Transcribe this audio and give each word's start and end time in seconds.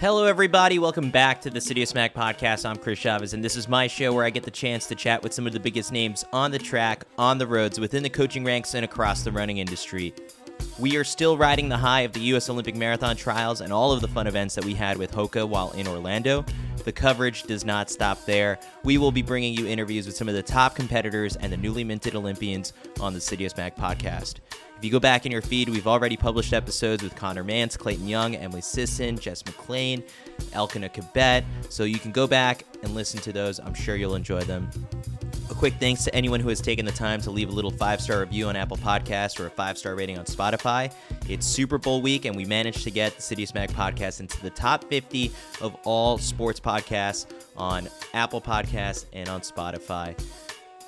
Hello, 0.00 0.24
everybody. 0.24 0.78
Welcome 0.78 1.10
back 1.10 1.42
to 1.42 1.50
the 1.50 1.58
Citius 1.58 1.94
Mag 1.94 2.14
podcast. 2.14 2.64
I'm 2.64 2.78
Chris 2.78 2.98
Chavez, 2.98 3.34
and 3.34 3.44
this 3.44 3.54
is 3.54 3.68
my 3.68 3.86
show 3.86 4.14
where 4.14 4.24
I 4.24 4.30
get 4.30 4.44
the 4.44 4.50
chance 4.50 4.86
to 4.86 4.94
chat 4.94 5.22
with 5.22 5.34
some 5.34 5.46
of 5.46 5.52
the 5.52 5.60
biggest 5.60 5.92
names 5.92 6.24
on 6.32 6.50
the 6.50 6.58
track, 6.58 7.04
on 7.18 7.36
the 7.36 7.46
roads, 7.46 7.78
within 7.78 8.02
the 8.02 8.08
coaching 8.08 8.42
ranks, 8.42 8.72
and 8.72 8.82
across 8.82 9.24
the 9.24 9.30
running 9.30 9.58
industry. 9.58 10.14
We 10.78 10.96
are 10.96 11.04
still 11.04 11.36
riding 11.36 11.68
the 11.68 11.76
high 11.76 12.00
of 12.00 12.14
the 12.14 12.20
U.S. 12.20 12.48
Olympic 12.48 12.76
Marathon 12.76 13.14
trials 13.14 13.60
and 13.60 13.74
all 13.74 13.92
of 13.92 14.00
the 14.00 14.08
fun 14.08 14.26
events 14.26 14.54
that 14.54 14.64
we 14.64 14.72
had 14.72 14.96
with 14.96 15.12
Hoka 15.12 15.46
while 15.46 15.72
in 15.72 15.86
Orlando. 15.86 16.46
The 16.82 16.92
coverage 16.92 17.42
does 17.42 17.66
not 17.66 17.90
stop 17.90 18.24
there. 18.24 18.58
We 18.84 18.96
will 18.96 19.12
be 19.12 19.20
bringing 19.20 19.52
you 19.52 19.66
interviews 19.66 20.06
with 20.06 20.16
some 20.16 20.30
of 20.30 20.34
the 20.34 20.42
top 20.42 20.74
competitors 20.74 21.36
and 21.36 21.52
the 21.52 21.58
newly 21.58 21.84
minted 21.84 22.14
Olympians 22.14 22.72
on 23.00 23.12
the 23.12 23.20
Citius 23.20 23.54
Mag 23.54 23.76
podcast. 23.76 24.36
If 24.80 24.84
you 24.86 24.90
go 24.90 24.98
back 24.98 25.26
in 25.26 25.32
your 25.32 25.42
feed, 25.42 25.68
we've 25.68 25.86
already 25.86 26.16
published 26.16 26.54
episodes 26.54 27.02
with 27.02 27.14
Conner 27.14 27.44
Mantz, 27.44 27.76
Clayton 27.76 28.08
Young, 28.08 28.34
Emily 28.34 28.62
Sisson, 28.62 29.18
Jess 29.18 29.42
McClain, 29.42 30.02
Elkanah 30.54 30.88
Kibet. 30.88 31.44
So 31.68 31.84
you 31.84 31.98
can 31.98 32.12
go 32.12 32.26
back 32.26 32.64
and 32.82 32.94
listen 32.94 33.20
to 33.20 33.30
those. 33.30 33.60
I'm 33.60 33.74
sure 33.74 33.94
you'll 33.96 34.14
enjoy 34.14 34.40
them. 34.40 34.70
A 35.50 35.54
quick 35.54 35.74
thanks 35.74 36.04
to 36.04 36.14
anyone 36.14 36.40
who 36.40 36.48
has 36.48 36.62
taken 36.62 36.86
the 36.86 36.92
time 36.92 37.20
to 37.20 37.30
leave 37.30 37.50
a 37.50 37.52
little 37.52 37.70
five 37.70 38.00
star 38.00 38.20
review 38.20 38.48
on 38.48 38.56
Apple 38.56 38.78
Podcasts 38.78 39.38
or 39.38 39.48
a 39.48 39.50
five 39.50 39.76
star 39.76 39.94
rating 39.94 40.16
on 40.16 40.24
Spotify. 40.24 40.90
It's 41.28 41.44
Super 41.44 41.76
Bowl 41.76 42.00
week, 42.00 42.24
and 42.24 42.34
we 42.34 42.46
managed 42.46 42.82
to 42.84 42.90
get 42.90 43.14
the 43.14 43.20
Citius 43.20 43.54
Mag 43.54 43.70
podcast 43.72 44.20
into 44.20 44.40
the 44.40 44.48
top 44.48 44.84
50 44.84 45.30
of 45.60 45.76
all 45.84 46.16
sports 46.16 46.58
podcasts 46.58 47.26
on 47.54 47.86
Apple 48.14 48.40
Podcasts 48.40 49.04
and 49.12 49.28
on 49.28 49.42
Spotify. 49.42 50.18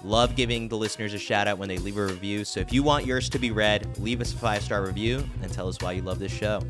Love 0.05 0.35
giving 0.35 0.69
the 0.69 0.77
listeners 0.77 1.15
a 1.15 1.19
shout 1.19 1.47
out 1.47 1.59
when 1.59 1.69
they 1.69 1.79
leave 1.79 1.97
a 1.97 2.05
review. 2.05 2.45
So 2.45 2.59
if 2.59 2.73
you 2.73 2.83
want 2.83 3.07
yours 3.07 3.29
to 3.31 3.39
be 3.39 3.53
read, 3.53 3.87
leave 3.99 4.21
us 4.21 4.33
a 4.33 4.37
five 4.37 4.63
star 4.63 4.85
review 4.85 5.25
and 5.43 5.53
tell 5.53 5.69
us 5.69 5.79
why 5.81 5.93
you 5.93 6.03
love 6.03 6.19
this 6.19 6.33
show. 6.33 6.61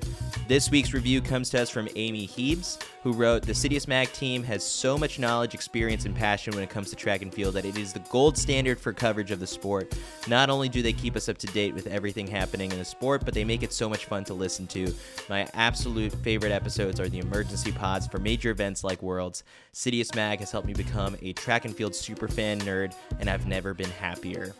This 0.49 0.71
week's 0.73 0.93
review 0.93 1.21
comes 1.21 1.51
to 1.51 1.63
us 1.63 1.71
from 1.71 1.89
Amy 1.95 2.27
Heebs, 2.27 2.83
who 3.05 3.13
wrote 3.13 3.43
The 3.43 3.53
Citius 3.53 3.87
Mag 3.87 4.13
team 4.13 4.43
has 4.43 4.65
so 4.65 4.99
much 4.99 5.21
knowledge, 5.21 5.55
experience, 5.55 6.05
and 6.05 6.17
passion 6.17 6.53
when 6.53 6.65
it 6.65 6.69
comes 6.69 6.91
to 6.91 6.97
track 6.97 7.23
and 7.23 7.33
field 7.33 7.55
that 7.55 7.65
it 7.65 7.79
is 7.79 7.93
the 7.93 8.01
gold 8.11 8.37
standard 8.37 8.81
for 8.81 8.93
coverage 8.93 9.31
of 9.31 9.39
the 9.39 9.47
sport. 9.47 9.95
Not 10.27 10.51
only 10.51 10.69
do 10.69 10.83
they 10.83 10.93
keep 10.93 11.15
us 11.15 11.29
up 11.29 11.39
to 11.39 11.47
date 11.49 11.75
with 11.75 11.87
everything 11.87 12.27
happening 12.27 12.73
in 12.73 12.79
the 12.79 12.85
sport, 12.85 13.25
but 13.25 13.35
they 13.35 13.45
make 13.45 13.63
it 13.63 13.73
so 13.73 13.89
much 13.89 14.07
fun 14.07 14.25
to 14.25 14.35
listen 14.35 14.67
to. 14.69 14.93
My 15.29 15.49
absolute 15.55 16.13
favorite 16.13 16.53
episodes 16.53 16.99
are 16.99 17.09
the 17.09 17.21
emergency 17.21 17.71
pods 17.71 18.09
for 18.09 18.19
major 18.19 18.51
events 18.51 18.83
like 18.83 19.01
Worlds. 19.01 19.45
Citius 19.73 20.15
Mag 20.15 20.41
has 20.41 20.51
helped 20.51 20.67
me 20.67 20.75
become 20.75 21.17
a 21.23 21.33
track 21.35 21.65
and 21.65 21.75
field 21.75 21.93
superfan 21.93 22.61
nerd, 22.63 22.95
and 23.21 23.31
I've 23.31 23.47
never 23.47 23.75
been 23.75 23.91
happier. 23.91 24.55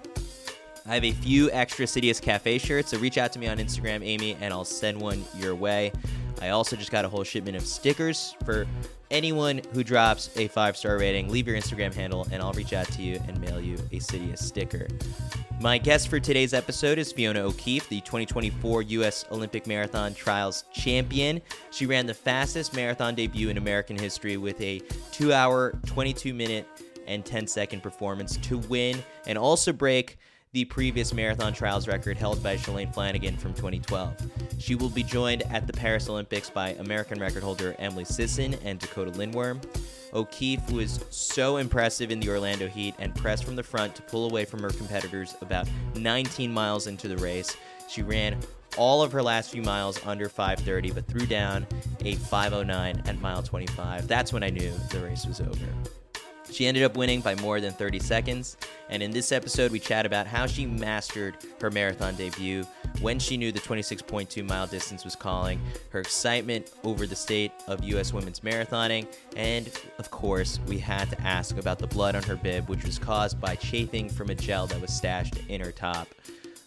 I 0.87 0.95
have 0.95 1.05
a 1.05 1.13
few 1.13 1.51
extra 1.53 1.87
Citius 1.87 2.21
Cafe 2.21 2.59
shirts, 2.59 2.91
so 2.91 2.99
reach 2.99 3.17
out 3.17 3.33
to 3.33 3.39
me 3.39 3.47
on 3.47 3.59
Instagram, 3.59 4.05
Amy, 4.05 4.37
and 4.41 4.53
I'll 4.53 4.65
send 4.65 5.01
one 5.01 5.25
your 5.37 5.55
way. 5.55 5.93
I 6.41 6.49
also 6.49 6.75
just 6.75 6.91
got 6.91 7.05
a 7.05 7.09
whole 7.09 7.23
shipment 7.23 7.57
of 7.57 7.65
stickers 7.65 8.35
for 8.45 8.67
anyone 9.13 9.61
who 9.75 9.85
drops 9.85 10.37
a 10.37 10.49
five 10.49 10.77
star 10.77 10.99
rating. 10.99 11.31
Leave 11.31 11.47
your 11.47 11.57
Instagram 11.57 11.95
handle, 11.95 12.27
and 12.33 12.43
I'll 12.43 12.53
reach 12.53 12.73
out 12.73 12.89
to 12.89 13.03
you 13.03 13.21
and 13.29 13.41
mail 13.41 13.61
you 13.61 13.75
a 13.93 14.01
Citius 14.01 14.41
sticker. 14.41 14.89
My 15.61 15.79
guest 15.79 16.09
for 16.09 16.19
today's 16.19 16.53
episode 16.53 16.99
is 16.99 17.13
Fiona 17.13 17.43
O'Keeffe, 17.43 17.89
the 17.89 18.01
2024 18.01 18.83
U.S. 18.83 19.25
Olympic 19.31 19.69
Marathon 19.69 20.15
Trials 20.15 20.65
champion. 20.73 21.41
She 21.71 21.87
ran 21.87 22.07
the 22.07 22.15
fastest 22.15 22.75
marathon 22.75 23.15
debut 23.15 23.51
in 23.51 23.57
American 23.57 23.97
history 23.97 24.37
with 24.37 24.61
a 24.61 24.81
2 25.13 25.33
hour, 25.33 25.79
22 25.87 26.35
minute, 26.35 26.67
and 27.07 27.25
10 27.25 27.47
second 27.47 27.85
performance 27.85 28.37
to 28.39 28.59
win 28.59 29.03
and 29.27 29.39
also 29.39 29.73
break 29.73 30.19
the 30.53 30.65
previous 30.67 31.15
marathon 31.15 31.55
trials 31.55 31.89
record 31.89 32.19
held 32.19 32.43
by 32.43 32.57
Shalane 32.59 32.93
Flanagan 32.93 33.39
from 33.39 33.55
2012. 33.55 34.15
She 34.59 34.75
will 34.75 34.91
be 34.91 35.03
joined 35.03 35.45
at 35.51 35.67
the 35.67 35.73
Paris 35.73 36.11
Olympics 36.11 36.51
by 36.51 36.71
American 36.73 37.19
record 37.19 37.43
holder 37.43 37.75
Emily 37.79 38.05
Sisson 38.05 38.55
and 38.63 38.79
Dakotah 38.79 39.15
Lindwurm. 39.15 39.65
O'Keeffe 40.13 40.71
was 40.71 41.03
so 41.09 41.57
impressive 41.57 42.11
in 42.11 42.21
the 42.21 42.29
Orlando 42.29 42.69
heat 42.69 42.95
and 42.99 43.15
pressed 43.15 43.45
from 43.45 43.57
the 43.57 43.63
front 43.63 43.95
to 43.95 44.03
pull 44.03 44.29
away 44.29 44.45
from 44.45 44.61
her 44.61 44.69
competitors 44.69 45.35
about 45.41 45.67
19 45.97 46.53
miles 46.53 46.87
into 46.87 47.09
the 47.09 47.17
race. 47.17 47.57
She 47.89 48.03
ran 48.03 48.39
all 48.77 49.03
of 49.03 49.11
her 49.13 49.23
last 49.23 49.53
few 49.53 49.63
miles 49.63 49.99
under 50.05 50.29
530, 50.29 50.91
but 50.91 51.07
threw 51.07 51.25
down 51.25 51.67
a 52.05 52.17
509 52.17 53.03
at 53.07 53.21
mile 53.23 53.43
25. 53.43 54.07
That's 54.07 54.35
when 54.35 54.43
I 54.43 54.51
knew 54.51 54.71
the 54.91 55.01
race 55.01 55.25
was 55.25 55.41
over. 55.41 55.67
She 56.53 56.67
ended 56.67 56.83
up 56.83 56.97
winning 56.97 57.23
by 57.23 57.35
more 57.37 57.61
than 57.61 57.73
30 57.73 57.99
seconds. 57.99 58.59
And 58.91 59.03
in 59.03 59.11
this 59.11 59.33
episode, 59.33 59.73
we 59.73 59.81
chat 59.81 60.05
about 60.05 60.27
how 60.27 60.47
she 60.47 60.67
mastered 60.67 61.39
her 61.61 61.71
marathon 61.71 62.15
debut, 62.15 62.65
when 63.01 63.19
she 63.19 63.39
knew 63.39 63.53
the 63.53 63.61
26.2 63.61 64.47
mile 64.47 64.67
distance 64.67 65.03
was 65.03 65.17
calling, 65.17 65.59
her 65.91 66.01
excitement 66.01 66.71
over 66.85 67.07
the 67.07 67.17
state 67.17 67.53
of 67.67 67.83
U.S. 67.85 68.13
women's 68.13 68.41
marathoning, 68.41 69.07
and 69.35 69.71
of 69.99 70.11
course, 70.11 70.61
we 70.67 70.79
had 70.79 71.09
to 71.11 71.21
ask 71.23 71.57
about 71.57 71.79
the 71.79 71.87
blood 71.87 72.15
on 72.15 72.23
her 72.25 72.37
bib, 72.37 72.69
which 72.69 72.85
was 72.85 72.99
caused 72.99 73.41
by 73.41 73.57
chafing 73.57 74.11
from 74.11 74.29
a 74.29 74.35
gel 74.35 74.67
that 74.67 74.81
was 74.81 74.93
stashed 74.93 75.39
in 75.49 75.61
her 75.61 75.73
top. 75.73 76.09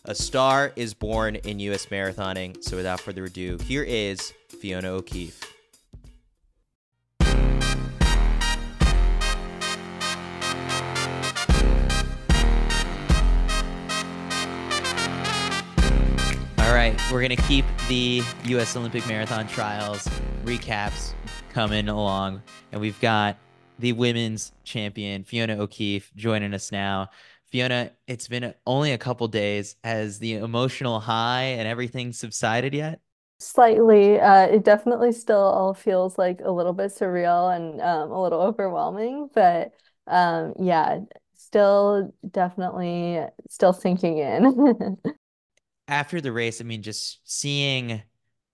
A 0.05 0.15
star 0.15 0.73
is 0.75 0.93
born 0.93 1.35
in 1.35 1.59
U.S. 1.59 1.85
marathoning, 1.87 2.63
so 2.63 2.75
without 2.75 2.99
further 2.99 3.25
ado, 3.25 3.57
here 3.63 3.83
is 3.83 4.33
Fiona 4.59 4.89
O'Keeffe. 4.89 5.44
We're 17.11 17.21
going 17.21 17.37
to 17.37 17.43
keep 17.43 17.65
the 17.87 18.23
U.S. 18.45 18.75
Olympic 18.75 19.07
Marathon 19.07 19.47
Trials 19.47 20.07
recaps 20.43 21.13
coming 21.53 21.87
along. 21.87 22.41
And 22.71 22.81
we've 22.81 22.99
got 22.99 23.37
the 23.77 23.93
women's 23.93 24.51
champion, 24.63 25.23
Fiona 25.23 25.55
O'Keeffe, 25.61 26.11
joining 26.15 26.53
us 26.55 26.71
now. 26.71 27.11
Fiona, 27.51 27.91
it's 28.07 28.27
been 28.27 28.55
only 28.65 28.91
a 28.91 28.97
couple 28.97 29.27
days. 29.27 29.75
Has 29.83 30.17
the 30.17 30.33
emotional 30.33 30.99
high 30.99 31.43
and 31.43 31.67
everything 31.67 32.11
subsided 32.11 32.73
yet? 32.73 32.99
Slightly. 33.39 34.19
Uh, 34.19 34.47
it 34.47 34.63
definitely 34.63 35.11
still 35.11 35.37
all 35.37 35.75
feels 35.75 36.17
like 36.17 36.41
a 36.43 36.51
little 36.51 36.73
bit 36.73 36.91
surreal 36.91 37.55
and 37.55 37.81
um, 37.81 38.11
a 38.11 38.21
little 38.21 38.41
overwhelming, 38.41 39.29
but 39.31 39.73
um, 40.07 40.53
yeah, 40.59 41.01
still 41.35 42.13
definitely 42.31 43.21
still 43.47 43.73
sinking 43.73 44.17
in. 44.17 44.97
After 45.87 46.19
the 46.21 46.31
race, 46.31 46.61
I 46.61 46.63
mean, 46.63 46.81
just 46.83 47.19
seeing 47.29 48.03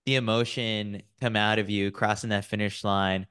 the 0.06 0.16
emotion 0.16 1.02
come 1.20 1.36
out 1.36 1.58
of 1.58 1.70
you 1.70 1.90
crossing 1.90 2.30
that 2.30 2.44
finish 2.44 2.84
line. 2.84 3.26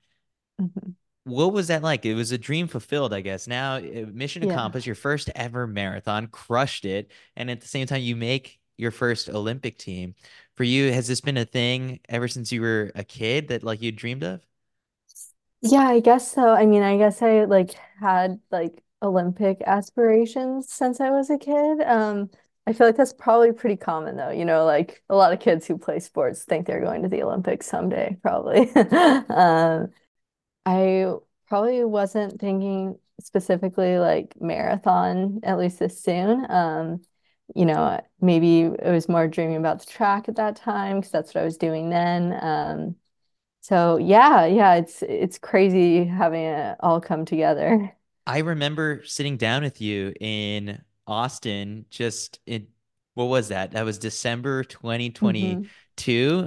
Mhm. 0.59 0.95
What 1.23 1.53
was 1.53 1.67
that 1.67 1.84
like? 1.84 2.06
It 2.06 2.16
was 2.16 2.31
a 2.31 2.38
dream 2.38 2.67
fulfilled, 2.67 3.13
I 3.13 3.22
guess. 3.22 3.47
Now, 3.47 3.75
uh, 3.75 4.06
mission 4.11 4.41
Yeah. 4.41 4.41
accomplished, 4.44 4.88
your 4.88 4.95
first 4.95 5.29
ever 5.35 5.67
marathon, 5.67 6.28
crushed 6.28 6.84
it. 6.85 7.11
And 7.35 7.51
at 7.51 7.61
the 7.61 7.67
same 7.67 7.85
time, 7.88 8.01
you 8.01 8.16
make 8.16 8.59
your 8.78 8.90
first 8.91 9.29
Olympic 9.29 9.78
team. 9.78 10.16
For 10.56 10.63
you, 10.63 10.91
has 10.91 11.07
this 11.07 11.22
been 11.22 11.38
a 11.38 11.45
thing 11.45 12.00
ever 12.09 12.28
since 12.28 12.51
you 12.51 12.61
were 12.61 12.91
a 12.95 13.03
kid 13.03 13.50
that 13.50 13.63
like 13.63 13.81
you 13.81 13.91
dreamed 13.91 14.23
of? 14.23 14.46
Yeah, 15.61 15.81
I 15.87 15.99
guess 15.99 16.31
so. 16.31 16.49
I 16.53 16.66
mean, 16.66 16.81
I 16.84 16.97
guess 16.97 17.22
I 17.22 17.46
like 17.46 17.72
had 17.99 18.40
like 18.52 18.84
Olympic 19.02 19.61
aspirations 19.66 20.72
since 20.72 20.99
I 20.99 21.11
was 21.11 21.29
a 21.29 21.37
kid. 21.37 21.81
Um, 21.81 22.31
I 22.67 22.73
feel 22.73 22.87
like 22.87 22.96
that's 22.96 23.13
probably 23.13 23.52
pretty 23.52 23.75
common 23.75 24.16
though. 24.17 24.29
You 24.29 24.46
know, 24.46 24.66
like 24.66 25.03
a 25.09 25.16
lot 25.16 25.34
of 25.34 25.40
kids 25.40 25.66
who 25.66 25.78
play 25.78 25.99
sports 25.99 26.43
think 26.43 26.67
they're 26.67 26.81
going 26.81 27.03
to 27.03 27.09
the 27.09 27.23
Olympics 27.23 27.66
someday, 27.67 28.17
probably. 28.22 28.72
Um, 29.29 29.91
I 30.66 31.13
probably 31.47 31.84
wasn't 31.85 32.40
thinking 32.40 32.99
specifically 33.22 33.99
like 33.99 34.35
marathon, 34.41 35.41
at 35.43 35.59
least 35.59 35.79
this 35.79 36.02
soon. 36.02 36.49
Um, 36.52 37.02
you 37.55 37.66
know, 37.66 38.02
maybe 38.22 38.61
it 38.63 38.91
was 38.91 39.09
more 39.09 39.28
dreaming 39.28 39.58
about 39.58 39.79
the 39.81 39.87
track 39.91 40.29
at 40.29 40.35
that 40.37 40.55
time 40.58 40.97
because 40.99 41.11
that's 41.11 41.34
what 41.35 41.41
I 41.41 41.46
was 41.46 41.58
doing 41.58 41.90
then. 41.90 42.37
Um, 42.41 42.96
so 43.61 43.97
yeah, 43.97 44.46
yeah, 44.46 44.75
it's 44.75 45.03
it's 45.03 45.37
crazy 45.40 46.05
having 46.05 46.43
it 46.46 46.78
all 46.81 47.02
come 47.02 47.25
together. 47.25 47.96
I 48.28 48.40
remember 48.40 49.03
sitting 49.05 49.37
down 49.37 49.63
with 49.63 49.81
you 49.81 50.13
in 50.19 50.81
Austin 51.11 51.85
just 51.90 52.40
in 52.46 52.67
what 53.13 53.25
was 53.25 53.49
that? 53.49 53.72
That 53.72 53.84
was 53.85 53.97
December 53.99 54.63
Mhm. 55.22 55.69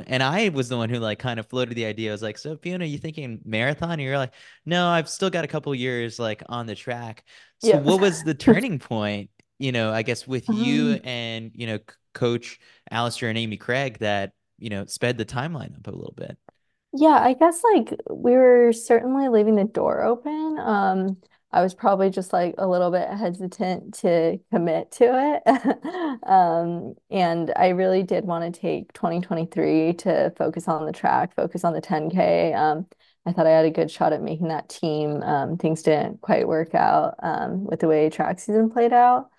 And 0.06 0.22
I 0.22 0.48
was 0.48 0.68
the 0.68 0.76
one 0.76 0.88
who 0.88 0.98
like 0.98 1.18
kind 1.18 1.38
of 1.38 1.46
floated 1.46 1.74
the 1.74 1.84
idea. 1.84 2.10
I 2.10 2.12
was 2.12 2.22
like, 2.22 2.38
so 2.38 2.56
Fiona, 2.56 2.84
you 2.86 2.98
thinking 2.98 3.40
marathon? 3.44 3.92
And 3.92 4.02
you're 4.02 4.18
like, 4.18 4.32
no, 4.64 4.88
I've 4.88 5.08
still 5.08 5.30
got 5.30 5.44
a 5.44 5.48
couple 5.48 5.74
years 5.74 6.18
like 6.18 6.42
on 6.48 6.66
the 6.66 6.74
track. 6.74 7.24
So 7.58 7.76
Yeah. 7.76 7.78
what 7.78 8.00
was 8.00 8.22
the 8.24 8.34
turning 8.34 8.78
point, 8.78 9.30
you 9.58 9.72
know, 9.72 9.92
I 9.92 10.02
guess 10.02 10.26
with 10.26 10.50
you 10.50 10.92
Um, 10.92 11.04
and, 11.04 11.50
you 11.54 11.66
know, 11.66 11.78
coach 12.14 12.58
Alistair 12.90 13.28
and 13.28 13.38
Amy 13.38 13.58
Cragg 13.58 13.98
that, 13.98 14.32
you 14.58 14.70
know, 14.70 14.86
sped 14.86 15.18
the 15.18 15.24
timeline 15.26 15.76
up 15.76 15.86
a 15.86 15.90
little 15.90 16.14
bit. 16.16 16.38
Yeah, 16.92 17.18
I 17.20 17.34
guess 17.34 17.62
like 17.64 17.94
we 18.10 18.32
were 18.32 18.72
certainly 18.72 19.28
leaving 19.28 19.56
the 19.56 19.64
door 19.64 20.02
open. 20.04 20.58
Um, 20.60 21.16
I 21.54 21.62
was 21.62 21.72
probably 21.72 22.10
just 22.10 22.32
like 22.32 22.56
a 22.58 22.66
little 22.66 22.90
bit 22.90 23.08
hesitant 23.08 23.94
to 24.00 24.38
commit 24.50 24.90
to 24.92 25.04
it. 25.44 25.80
Um, 26.24 26.94
and 27.10 27.52
I 27.54 27.68
really 27.70 28.02
did 28.02 28.24
want 28.24 28.52
to 28.54 28.60
take 28.60 28.92
2023 28.94 29.92
to 29.94 30.32
focus 30.36 30.68
on 30.68 30.86
the 30.86 30.92
track, 30.92 31.34
focus 31.34 31.64
on 31.64 31.74
the 31.74 31.82
10K. 31.82 32.54
Um, 32.54 32.86
I 33.26 33.32
thought 33.32 33.46
I 33.46 33.50
had 33.50 33.66
a 33.66 33.70
good 33.70 33.90
shot 33.90 34.12
at 34.14 34.22
making 34.22 34.48
that 34.48 34.68
team. 34.70 35.22
Um, 35.22 35.58
things 35.58 35.82
didn't 35.82 36.22
quite 36.22 36.48
work 36.48 36.74
out 36.74 37.16
um, 37.22 37.64
with 37.64 37.80
the 37.80 37.88
way 37.88 38.08
track 38.10 38.40
season 38.40 38.70
played 38.70 38.92
out. 38.92 39.30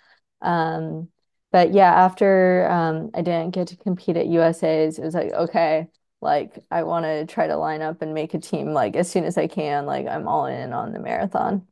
Um, 0.41 1.09
but 1.51 1.73
yeah, 1.73 1.91
after 1.93 2.69
um, 2.69 3.09
I 3.15 3.21
didn't 3.21 3.51
get 3.51 3.67
to 3.69 3.77
compete 3.77 4.17
at 4.17 4.27
USA's, 4.27 4.99
it 4.99 5.03
was 5.05 5.15
like, 5.15 5.31
okay. 5.33 5.87
Like 6.21 6.59
I 6.71 6.83
want 6.83 7.05
to 7.05 7.25
try 7.25 7.47
to 7.47 7.57
line 7.57 7.81
up 7.81 8.01
and 8.01 8.13
make 8.13 8.33
a 8.33 8.39
team 8.39 8.73
like 8.73 8.95
as 8.95 9.09
soon 9.11 9.25
as 9.25 9.37
I 9.37 9.47
can. 9.47 9.85
Like 9.85 10.07
I'm 10.07 10.27
all 10.27 10.45
in 10.47 10.73
on 10.73 10.93
the 10.93 10.99
marathon. 10.99 11.67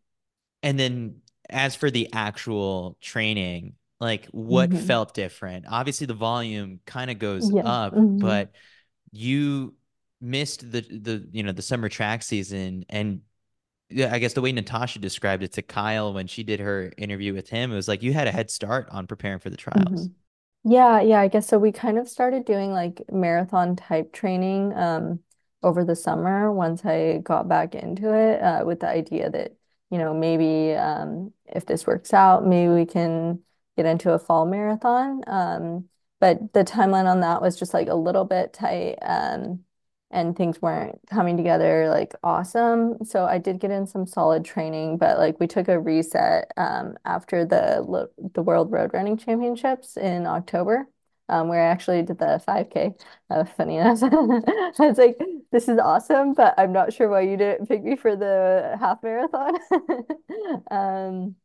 And 0.64 0.80
then 0.80 1.22
as 1.50 1.76
for 1.76 1.92
the 1.92 2.10
actual 2.14 2.98
training, 3.02 3.76
like 4.02 4.28
what 4.28 4.74
hmm 4.74 4.74
felt 4.74 5.14
different? 5.16 5.66
Obviously 5.70 6.08
the 6.08 6.16
volume 6.16 6.82
kind 6.86 7.12
of 7.12 7.20
goes 7.20 7.52
Yeah. 7.52 7.64
up, 7.64 7.94
hmm 7.94 8.22
but 8.22 8.52
you 9.12 9.76
missed 10.22 10.72
the 10.72 10.82
the 10.82 11.28
you 11.34 11.44
know 11.44 11.52
the 11.54 11.62
summer 11.64 11.90
track 11.90 12.24
season 12.24 12.86
and 12.90 13.22
I 13.92 14.20
guess 14.20 14.34
the 14.34 14.42
way 14.42 14.52
Natasha 14.52 15.00
described 15.00 15.44
it 15.44 15.54
to 15.54 15.62
Kyle 15.64 16.14
when 16.14 16.28
she 16.28 16.44
did 16.44 16.60
her 16.62 16.92
interview 16.98 17.34
with 17.34 17.50
him, 17.50 17.72
it 17.72 17.76
was 17.76 17.88
like 17.88 18.04
you 18.04 18.14
had 18.14 18.28
a 18.28 18.32
head 18.32 18.52
start 18.52 18.90
on 18.92 19.08
preparing 19.08 19.40
for 19.40 19.50
the 19.52 19.58
trials. 19.58 20.10
Yeah, 20.66 21.02
yeah, 21.02 21.20
I 21.20 21.28
guess 21.28 21.48
so. 21.48 21.60
We 21.60 21.72
kind 21.74 21.98
of 21.98 22.08
started 22.08 22.46
doing 22.46 22.72
like 22.72 23.02
marathon 23.12 23.76
type 23.76 24.14
training 24.14 24.74
um 24.76 25.20
over 25.62 25.84
the 25.86 25.96
summer 25.96 26.52
once 26.52 26.86
I 26.86 27.20
got 27.20 27.48
back 27.48 27.76
into 27.76 28.14
it 28.14 28.42
uh, 28.42 28.64
with 28.66 28.80
the 28.82 28.88
idea 28.88 29.30
that, 29.30 29.56
you 29.94 30.00
know, 30.00 30.14
maybe 30.14 30.74
um 30.76 31.34
if 31.48 31.66
this 31.68 31.88
works 31.88 32.14
out, 32.14 32.46
maybe 32.48 32.74
we 32.74 32.86
can 32.86 33.42
get 33.78 33.86
into 33.86 34.12
a 34.14 34.20
fall 34.20 34.46
marathon. 34.48 35.22
Um, 35.28 35.90
but 36.20 36.54
the 36.54 36.64
timeline 36.64 37.06
on 37.06 37.22
that 37.22 37.42
was 37.42 37.58
just 37.60 37.74
like 37.74 37.90
a 37.90 37.96
little 37.96 38.26
bit 38.26 38.54
tight. 38.54 38.96
Um, 39.04 39.66
and 40.12 40.36
things 40.36 40.62
weren't 40.62 41.00
coming 41.10 41.38
together 41.38 41.90
like 41.90 42.14
awesome. 42.24 43.04
So 43.04 43.26
I 43.26 43.40
did 43.40 43.60
get 43.60 43.72
in 43.72 43.88
some 43.88 44.06
solid 44.06 44.46
training, 44.46 44.98
but 44.98 45.18
like 45.18 45.40
we 45.40 45.48
took 45.48 45.68
a 45.68 45.80
reset 45.80 46.52
um, 46.58 46.96
after 47.06 47.46
the 47.46 48.10
the 48.34 48.44
World 48.44 48.72
Road 48.72 48.92
Running 48.94 49.18
Championships 49.18 49.98
in 49.98 50.26
October, 50.28 50.88
um, 51.30 51.48
where 51.48 51.62
I 51.64 51.68
actually 51.72 52.02
did 52.04 52.18
the 52.20 52.42
5K. 52.46 52.94
Uh, 53.30 53.44
funny 53.46 53.78
enough, 53.78 54.04
I 54.80 54.88
was 54.88 54.98
like, 54.98 55.18
"This 55.52 55.68
is 55.70 55.80
awesome," 55.80 56.34
but 56.34 56.54
I'm 56.58 56.74
not 56.74 56.94
sure 56.94 57.10
why 57.10 57.22
you 57.22 57.38
didn't 57.38 57.68
pick 57.68 57.84
me 57.84 57.96
for 57.96 58.16
the 58.16 58.78
half 58.80 59.02
marathon. 59.04 59.56
Um, 60.72 61.36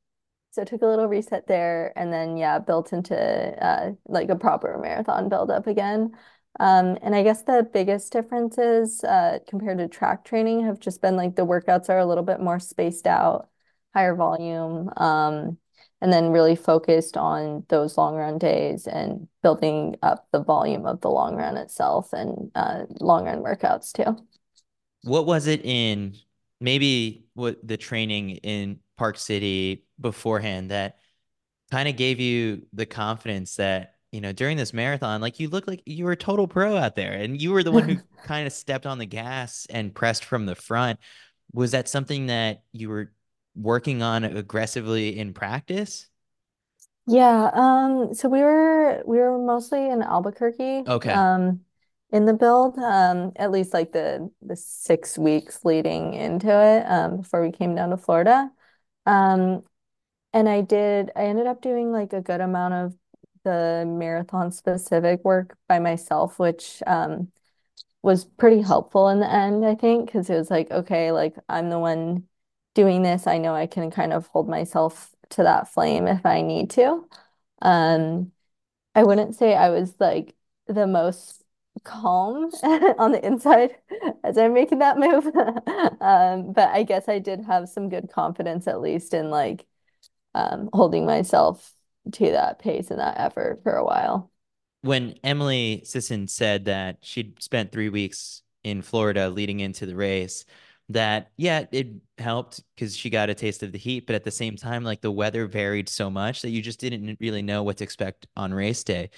so 0.50 0.62
I 0.62 0.64
took 0.64 0.82
a 0.82 0.86
little 0.86 1.08
reset 1.08 1.46
there 1.46 1.92
and 1.98 2.12
then 2.12 2.36
yeah, 2.36 2.58
built 2.58 2.92
into 2.92 3.16
uh 3.16 3.92
like 4.06 4.28
a 4.30 4.36
proper 4.36 4.78
marathon 4.78 5.28
build 5.28 5.50
up 5.50 5.66
again. 5.66 6.12
Um, 6.60 6.98
and 7.02 7.14
I 7.14 7.22
guess 7.22 7.42
the 7.42 7.69
biggest 7.72 8.12
differences 8.12 9.04
uh 9.04 9.38
compared 9.48 9.78
to 9.78 9.88
track 9.88 10.24
training 10.24 10.64
have 10.66 10.81
just 10.81 11.00
been 11.02 11.16
like 11.16 11.36
the 11.36 11.46
workouts 11.46 11.88
are 11.90 11.98
a 11.98 12.06
little 12.06 12.24
bit 12.24 12.40
more 12.40 12.58
spaced 12.60 13.06
out, 13.06 13.50
higher 13.94 14.14
volume, 14.16 14.90
um, 14.96 15.58
and 16.00 16.12
then 16.12 16.30
really 16.30 16.56
focused 16.56 17.16
on 17.16 17.64
those 17.68 17.98
long 17.98 18.14
run 18.14 18.38
days 18.38 18.86
and 18.86 19.26
building 19.42 19.96
up 20.02 20.28
the 20.32 20.42
volume 20.42 20.86
of 20.86 21.00
the 21.00 21.10
long 21.10 21.36
run 21.36 21.56
itself 21.56 22.12
and 22.12 22.50
uh 22.54 22.84
long 23.00 23.24
run 23.24 23.42
workouts 23.42 23.92
too. 23.92 24.16
What 25.02 25.26
was 25.26 25.46
it 25.46 25.64
in 25.64 26.14
maybe 26.60 27.26
what 27.34 27.66
the 27.66 27.76
training 27.76 28.30
in 28.30 28.80
Park 28.96 29.18
City 29.18 29.84
beforehand 30.00 30.70
that 30.70 30.98
kind 31.70 31.88
of 31.88 31.96
gave 31.96 32.20
you 32.20 32.66
the 32.72 32.86
confidence 32.86 33.56
that, 33.56 33.94
you 34.10 34.20
know, 34.20 34.32
during 34.32 34.56
this 34.56 34.72
marathon, 34.72 35.20
like 35.20 35.38
you 35.38 35.48
look 35.48 35.68
like 35.68 35.82
you 35.86 36.04
were 36.04 36.12
a 36.12 36.16
total 36.16 36.48
pro 36.48 36.76
out 36.76 36.96
there 36.96 37.12
and 37.12 37.40
you 37.40 37.52
were 37.52 37.62
the 37.62 37.72
one 37.72 37.88
who 37.88 37.96
kind 38.24 38.46
of 38.46 38.52
stepped 38.52 38.86
on 38.86 38.98
the 38.98 39.06
gas 39.06 39.66
and 39.70 39.94
pressed 39.94 40.24
from 40.24 40.46
the 40.46 40.54
front. 40.54 40.98
Was 41.52 41.70
that 41.72 41.88
something 41.88 42.26
that 42.26 42.62
you 42.72 42.88
were 42.88 43.12
working 43.58 44.02
on 44.02 44.25
aggressively 44.25 45.19
in 45.19 45.34
practice? 45.34 46.08
Yeah, 47.06 47.50
um, 47.55 48.12
so 48.14 48.28
we 48.28 48.40
were 48.43 49.02
we 49.06 49.16
were 49.19 49.38
mostly 49.38 49.88
in 49.88 50.02
Albuquerque, 50.02 50.84
Okay. 50.87 51.08
um, 51.08 51.64
in 52.12 52.26
the 52.26 52.34
build, 52.34 52.78
um, 52.78 53.32
at 53.37 53.50
least 53.50 53.72
like 53.72 53.93
the 53.93 54.31
the 54.43 54.56
six 54.56 55.16
weeks 55.16 55.64
leading 55.64 56.12
into 56.14 56.49
it, 56.50 56.84
um, 56.87 57.19
before 57.19 57.40
we 57.43 57.50
came 57.52 57.75
down 57.75 57.90
to 57.90 57.96
Florida. 57.96 58.50
Um, 59.06 59.64
and 60.34 60.49
I 60.49 60.62
did 60.62 61.12
I 61.16 61.25
ended 61.26 61.46
up 61.46 61.62
doing 61.62 61.93
like 61.93 62.12
a 62.14 62.22
good 62.22 62.40
amount 62.43 62.75
of 62.75 62.96
the 63.44 63.84
marathon 63.87 64.52
specific 64.52 65.25
work 65.25 65.56
by 65.69 65.78
myself, 65.81 66.38
which 66.38 66.82
um 66.87 67.32
was 68.02 68.25
pretty 68.25 68.62
helpful 68.62 69.08
in 69.08 69.20
the 69.20 69.31
end, 69.32 69.64
I 69.66 69.75
think, 69.75 70.06
because 70.06 70.31
it 70.31 70.37
was 70.37 70.50
like, 70.50 70.70
okay, 70.70 71.12
like 71.12 71.34
I'm 71.49 71.70
the 71.70 71.78
one 71.78 72.25
doing 72.75 73.03
this. 73.03 73.26
I 73.26 73.38
know 73.38 73.55
I 73.55 73.67
can 73.67 73.91
kind 73.91 74.12
of 74.12 74.26
hold 74.29 74.49
myself 74.49 75.11
to 75.31 75.43
that 75.44 75.69
flame 75.73 76.06
if 76.06 76.25
I 76.26 76.43
need 76.43 76.70
to. 76.70 77.06
Um, 77.62 78.32
I 78.94 79.05
wouldn't 79.05 79.37
say 79.37 79.55
I 79.55 79.70
was 79.70 79.94
like 80.00 80.35
the 80.67 80.87
most 80.87 81.44
calm 81.85 82.50
on 82.99 83.12
the 83.12 83.25
inside 83.26 83.76
as 84.25 84.38
I'm 84.38 84.55
making 84.55 84.81
that 84.81 84.99
move. 84.99 85.26
Um, 86.00 86.53
but 86.53 86.69
I 86.70 86.85
guess 86.85 87.09
I 87.09 87.19
did 87.19 87.43
have 87.47 87.69
some 87.69 87.88
good 87.88 88.11
confidence 88.11 88.69
at 88.69 88.81
least 88.81 89.15
in 89.15 89.31
like 89.31 89.67
um 90.35 90.70
holding 90.73 91.06
myself 91.06 91.73
to 92.12 92.32
that 92.32 92.59
pace 92.61 92.91
and 92.91 93.00
that 93.00 93.19
effort 93.20 93.62
for 93.65 93.75
a 93.76 93.85
while. 93.85 94.31
when 94.82 95.15
Emily 95.25 95.82
Sisson 95.85 96.29
said 96.29 96.67
that 96.67 96.99
she'd 97.03 97.43
spent 97.43 97.73
three 97.73 97.88
weeks 97.88 98.43
in 98.65 98.82
Florida 98.82 99.29
leading 99.29 99.61
into 99.61 99.87
the 99.87 99.97
race, 99.97 100.44
that 100.90 101.31
yeah, 101.36 101.67
it 101.72 101.89
helped 102.19 102.62
because 102.74 102.96
she 102.96 103.10
got 103.10 103.31
a 103.31 103.34
taste 103.34 103.62
of 103.62 103.72
the 103.72 103.79
heat, 103.79 104.06
but 104.06 104.15
at 104.17 104.24
the 104.24 104.31
same 104.31 104.56
time, 104.56 104.84
like 104.84 105.01
the 105.01 105.10
weather 105.10 105.46
varied 105.46 105.89
so 105.89 106.10
much 106.10 106.43
that 106.43 106.51
you 106.51 106.62
just 106.62 106.81
didn't 106.81 107.19
really 107.20 107.43
know 107.43 107.62
what 107.62 107.77
to 107.79 107.84
expect 107.84 108.27
on 108.36 108.55
race 108.55 108.82
day. 108.84 109.10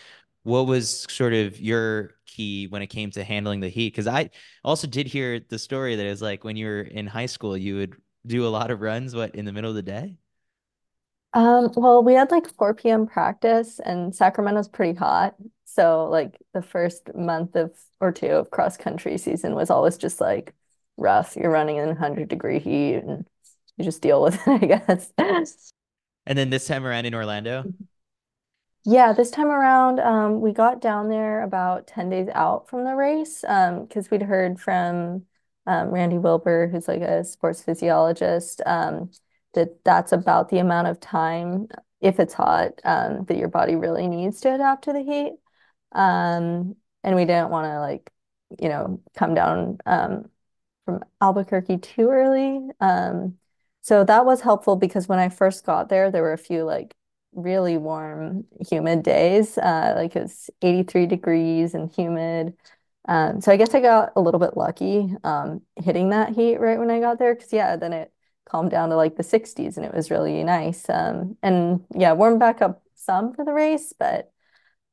What 0.42 0.66
was 0.66 1.02
sort 1.12 1.34
of 1.34 1.60
your 1.60 2.12
key 2.26 2.66
when 2.68 2.82
it 2.82 2.88
came 2.88 3.10
to 3.12 3.24
handling 3.24 3.60
the 3.60 3.68
heat? 3.68 3.92
Because 3.92 4.06
I 4.06 4.30
also 4.64 4.86
did 4.86 5.06
hear 5.06 5.40
the 5.40 5.58
story 5.58 5.96
that 5.96 6.06
is 6.06 6.22
like 6.22 6.44
when 6.44 6.56
you 6.56 6.66
were 6.66 6.80
in 6.82 7.06
high 7.06 7.26
school, 7.26 7.56
you 7.56 7.76
would 7.76 7.96
do 8.26 8.46
a 8.46 8.48
lot 8.48 8.70
of 8.70 8.80
runs, 8.80 9.14
what, 9.14 9.34
in 9.34 9.44
the 9.44 9.52
middle 9.52 9.70
of 9.70 9.76
the 9.76 9.82
day? 9.82 10.16
Um, 11.32 11.70
well, 11.76 12.02
we 12.02 12.14
had 12.14 12.30
like 12.30 12.48
4 12.56 12.90
p.m. 12.90 13.06
practice 13.06 13.78
and 13.80 14.14
Sacramento's 14.14 14.68
pretty 14.68 14.98
hot. 14.98 15.36
So 15.64 16.08
like 16.08 16.36
the 16.52 16.62
first 16.62 17.14
month 17.14 17.54
of 17.54 17.72
or 18.00 18.10
two 18.12 18.26
of 18.28 18.50
cross 18.50 18.76
country 18.76 19.16
season 19.18 19.54
was 19.54 19.70
always 19.70 19.96
just 19.96 20.20
like 20.20 20.54
rough. 21.00 21.36
You're 21.36 21.50
running 21.50 21.76
in 21.78 21.86
100 21.88 22.28
degree 22.28 22.58
heat 22.60 22.96
and 22.96 23.26
you 23.76 23.84
just 23.84 24.02
deal 24.02 24.22
with 24.22 24.36
it, 24.46 24.62
I 24.62 24.66
guess. 24.66 25.12
And 26.26 26.38
then 26.38 26.48
this 26.50 26.66
time 26.66 26.86
around 26.86 27.04
in 27.06 27.14
Orlando, 27.14 27.68
Yeah, 28.84 29.12
this 29.12 29.30
time 29.30 29.48
around, 29.48 30.00
um, 30.00 30.40
we 30.40 30.52
got 30.52 30.80
down 30.80 31.08
there 31.10 31.42
about 31.42 31.86
10 31.86 32.08
days 32.08 32.28
out 32.34 32.68
from 32.68 32.84
the 32.84 32.94
race, 32.94 33.44
um, 33.46 33.84
because 33.84 34.10
we'd 34.10 34.22
heard 34.22 34.58
from 34.58 35.26
um, 35.66 35.90
Randy 35.90 36.16
Wilber, 36.18 36.66
who's 36.68 36.88
like 36.88 37.02
a 37.02 37.22
sports 37.24 37.62
physiologist, 37.62 38.62
um, 38.64 39.10
that 39.54 39.84
that's 39.84 40.12
about 40.12 40.48
the 40.48 40.58
amount 40.58 40.88
of 40.88 40.98
time, 40.98 41.68
if 42.00 42.18
it's 42.18 42.32
hot, 42.32 42.80
um, 42.84 43.24
that 43.26 43.36
your 43.36 43.48
body 43.48 43.76
really 43.76 44.08
needs 44.08 44.40
to 44.40 44.54
adapt 44.54 44.84
to 44.84 44.92
the 44.94 45.02
heat. 45.02 45.32
Um, 45.92 46.76
and 47.04 47.16
we 47.16 47.24
didn't 47.26 47.50
want 47.50 47.66
to 47.66 47.80
like, 47.80 48.10
you 48.58 48.68
know, 48.70 49.02
come 49.14 49.34
down 49.34 49.78
um, 49.86 50.30
from 50.84 51.04
Albuquerque 51.20 51.78
too 51.78 52.08
early. 52.10 52.68
Um, 52.80 53.38
so 53.82 54.04
that 54.04 54.24
was 54.26 54.40
helpful 54.42 54.76
because 54.76 55.08
when 55.08 55.18
I 55.18 55.28
first 55.28 55.64
got 55.64 55.88
there, 55.88 56.10
there 56.10 56.22
were 56.22 56.32
a 56.32 56.38
few 56.38 56.64
like 56.64 56.94
really 57.32 57.76
warm, 57.76 58.44
humid 58.68 59.02
days. 59.02 59.56
Uh, 59.58 59.94
like 59.96 60.16
it 60.16 60.22
was 60.22 60.50
83 60.62 61.06
degrees 61.06 61.74
and 61.74 61.90
humid. 61.92 62.54
Um, 63.08 63.40
so 63.40 63.50
I 63.52 63.56
guess 63.56 63.74
I 63.74 63.80
got 63.80 64.12
a 64.16 64.20
little 64.20 64.40
bit 64.40 64.56
lucky 64.56 65.14
um, 65.24 65.62
hitting 65.76 66.10
that 66.10 66.34
heat 66.34 66.58
right 66.58 66.78
when 66.78 66.90
I 66.90 67.00
got 67.00 67.18
there 67.18 67.34
because 67.34 67.52
yeah, 67.52 67.76
then 67.76 67.92
it 67.92 68.12
calmed 68.44 68.70
down 68.70 68.90
to 68.90 68.96
like 68.96 69.16
the 69.16 69.22
60s 69.22 69.76
and 69.76 69.86
it 69.86 69.94
was 69.94 70.10
really 70.10 70.42
nice. 70.44 70.88
Um, 70.88 71.36
and 71.42 71.84
yeah, 71.94 72.12
warmed 72.12 72.40
back 72.40 72.60
up 72.62 72.82
some 72.94 73.32
for 73.32 73.44
the 73.44 73.52
race, 73.54 73.92
but 73.98 74.30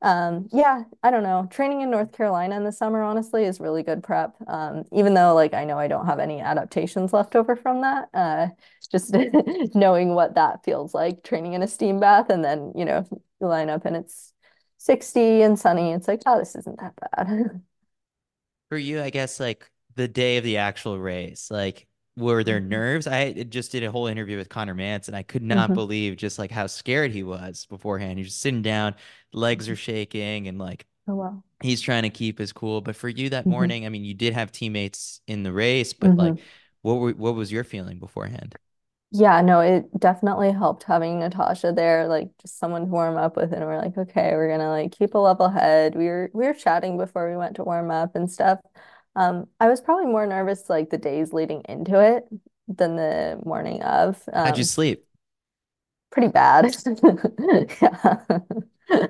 Um, 0.00 0.48
yeah, 0.52 0.84
I 1.02 1.10
don't 1.10 1.24
know. 1.24 1.48
Training 1.50 1.80
in 1.80 1.90
North 1.90 2.12
Carolina 2.12 2.56
in 2.56 2.64
the 2.64 2.70
summer, 2.72 3.02
honestly, 3.02 3.44
is 3.44 3.58
really 3.58 3.82
good 3.82 4.02
prep. 4.02 4.36
Um, 4.46 4.84
even 4.92 5.14
though 5.14 5.34
like 5.34 5.54
I 5.54 5.64
know 5.64 5.78
I 5.78 5.88
don't 5.88 6.06
have 6.06 6.20
any 6.20 6.40
adaptations 6.40 7.12
left 7.12 7.34
over 7.34 7.56
from 7.56 7.80
that. 7.80 8.08
Uh, 8.14 8.48
just 8.92 9.14
knowing 9.74 10.14
what 10.14 10.34
that 10.36 10.64
feels 10.64 10.94
like, 10.94 11.24
training 11.24 11.54
in 11.54 11.62
a 11.62 11.68
steam 11.68 11.98
bath, 11.98 12.30
and 12.30 12.44
then 12.44 12.72
you 12.76 12.84
know 12.84 13.04
you 13.40 13.46
line 13.48 13.70
up 13.70 13.84
and 13.84 13.96
it's 13.96 14.32
60 14.78 15.42
and 15.42 15.58
sunny. 15.58 15.92
It's 15.92 16.06
like, 16.08 16.22
oh, 16.26 16.38
this 16.38 16.54
isn't 16.54 16.78
that 16.80 16.94
bad. 17.16 17.60
For 18.68 18.78
you, 18.78 19.00
I 19.02 19.10
guess 19.10 19.40
like 19.40 19.70
the 19.94 20.08
day 20.08 20.36
of 20.36 20.44
the 20.44 20.58
actual 20.58 20.98
race, 20.98 21.50
like 21.50 21.86
were 22.18 22.44
there 22.44 22.60
Mhm. 22.60 22.60
nerves? 22.60 23.06
I 23.06 23.32
just 23.44 23.72
did 23.72 23.84
a 23.84 23.90
whole 23.90 24.06
interview 24.06 24.36
with 24.36 24.48
Conner 24.48 24.74
Mantz 24.74 25.08
and 25.08 25.16
I 25.16 25.22
could 25.22 25.42
not 25.42 25.72
Mhm. 25.72 25.74
believe 25.74 26.16
just 26.16 26.38
like 26.38 26.50
how 26.50 26.66
scared 26.66 27.12
he 27.12 27.22
was 27.22 27.66
beforehand. 27.66 28.18
He's 28.18 28.28
just 28.28 28.40
sitting 28.40 28.62
down, 28.62 28.94
legs 29.32 29.68
are 29.68 29.76
shaking, 29.76 30.48
and 30.48 30.58
like 30.58 30.86
Oh 31.08 31.14
wow. 31.16 31.42
he's 31.62 31.80
trying 31.82 32.04
to 32.04 32.10
keep 32.10 32.38
his 32.38 32.52
cool. 32.52 32.80
But 32.82 32.96
for 32.96 33.08
you 33.08 33.30
that 33.30 33.46
hmm 33.46 33.48
morning, 33.48 33.86
I 33.86 33.90
mean, 33.90 34.04
you 34.04 34.14
did 34.14 34.34
have 34.34 34.52
teammates 34.52 35.20
in 35.28 35.42
the 35.44 35.52
race, 35.52 35.92
but 35.94 36.16
like 36.18 36.34
hmm 36.34 36.48
what 36.82 36.94
were 36.96 37.12
what 37.12 37.34
was 37.36 37.52
your 37.52 37.64
feeling 37.64 37.98
beforehand? 38.00 38.56
Yeah, 39.10 39.40
no, 39.40 39.60
it 39.60 39.86
definitely 39.98 40.52
helped 40.52 40.82
having 40.82 41.18
Natasha 41.20 41.72
there, 41.72 42.06
like 42.08 42.28
just 42.38 42.58
someone 42.58 42.82
to 42.82 42.86
warm 42.88 43.16
up 43.16 43.36
with, 43.36 43.52
and 43.54 43.64
we're 43.64 43.78
like, 43.78 43.96
okay, 43.96 44.32
we're 44.34 44.50
gonna 44.50 44.68
like 44.68 44.92
keep 44.92 45.14
a 45.14 45.18
level 45.18 45.48
head. 45.48 45.94
We 45.94 46.06
were 46.08 46.30
we 46.34 46.44
were 46.46 46.52
chatting 46.52 46.98
before 46.98 47.30
we 47.30 47.36
went 47.36 47.56
to 47.56 47.64
warm 47.64 47.90
up 47.90 48.14
and 48.16 48.30
stuff. 48.30 48.60
Um, 49.18 49.48
I 49.60 49.68
was 49.68 49.80
probably 49.80 50.06
more 50.06 50.26
nervous 50.26 50.70
like 50.70 50.90
the 50.90 50.98
days 50.98 51.32
leading 51.32 51.62
into 51.68 52.00
it 52.00 52.28
than 52.68 52.96
the 52.96 53.40
morning 53.44 53.82
of. 53.82 54.22
How'd 54.44 54.58
you 54.58 54.64
Um, 54.64 54.64
sleep? 54.64 55.04
pretty 56.10 56.28
bad. 56.28 56.74
Yeah. 57.82 58.18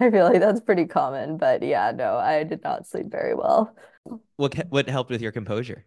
I 0.00 0.10
feel 0.10 0.24
like 0.24 0.40
that's 0.40 0.60
pretty 0.62 0.86
common, 0.86 1.36
but 1.36 1.62
yeah, 1.62 1.92
no, 1.94 2.16
I 2.16 2.42
did 2.44 2.62
not 2.64 2.86
sleep 2.86 3.10
very 3.10 3.34
well. 3.34 3.76
What 4.34 4.56
what 4.70 4.88
helped 4.88 5.10
with 5.12 5.22
your 5.22 5.30
composure? 5.30 5.86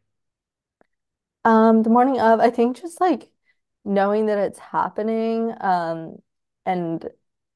Um, 1.46 1.84
the 1.84 1.89
morning 1.89 2.20
of, 2.22 2.39
I 2.39 2.50
think 2.50 2.77
just 2.77 3.01
like 3.01 3.29
knowing 3.86 4.27
that 4.27 4.38
it's 4.38 4.60
happening, 4.60 5.53
um, 5.62 6.17
and 6.65 7.08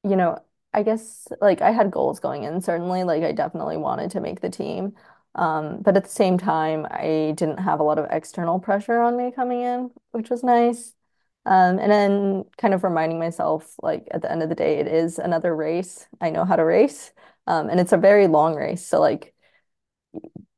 you 0.04 0.16
know, 0.16 0.40
I 0.74 0.84
guess 0.84 1.28
like 1.42 1.62
I 1.62 1.72
had 1.72 1.92
goals 1.92 2.20
going 2.20 2.44
in, 2.44 2.62
certainly, 2.62 3.04
like 3.04 3.24
I 3.24 3.32
definitely 3.32 3.78
wanted 3.78 4.12
to 4.12 4.20
make 4.22 4.42
the 4.42 4.50
team. 4.50 4.94
Um, 5.38 5.82
but 5.82 5.96
at 5.98 6.04
the 6.04 6.10
same 6.10 6.38
time, 6.38 6.86
I 6.90 7.34
didn't 7.38 7.60
have 7.60 7.80
a 7.80 7.84
lot 7.84 8.00
of 8.00 8.08
external 8.12 8.60
pressure 8.60 9.00
on 9.02 9.18
me 9.18 9.32
coming 9.32 9.62
in, 9.62 9.92
which 10.12 10.30
was 10.30 10.44
nice. 10.44 10.94
Um, 11.46 11.80
and 11.80 11.92
then 11.92 12.46
kind 12.58 12.74
of 12.74 12.84
reminding 12.84 13.20
myself, 13.20 13.76
like 13.82 14.08
at 14.12 14.22
the 14.22 14.32
end 14.32 14.44
of 14.44 14.50
the 14.50 14.56
day, 14.56 14.80
it 14.80 14.88
is 14.88 15.20
another 15.20 15.56
race. 15.56 16.08
I 16.22 16.30
know 16.32 16.44
how 16.46 16.56
to 16.58 16.66
race. 16.66 17.12
Um, 17.48 17.70
and 17.70 17.80
it's 17.80 17.94
a 17.94 17.98
very 17.98 18.28
long 18.28 18.56
race, 18.56 18.86
so 18.86 19.00
like 19.00 19.34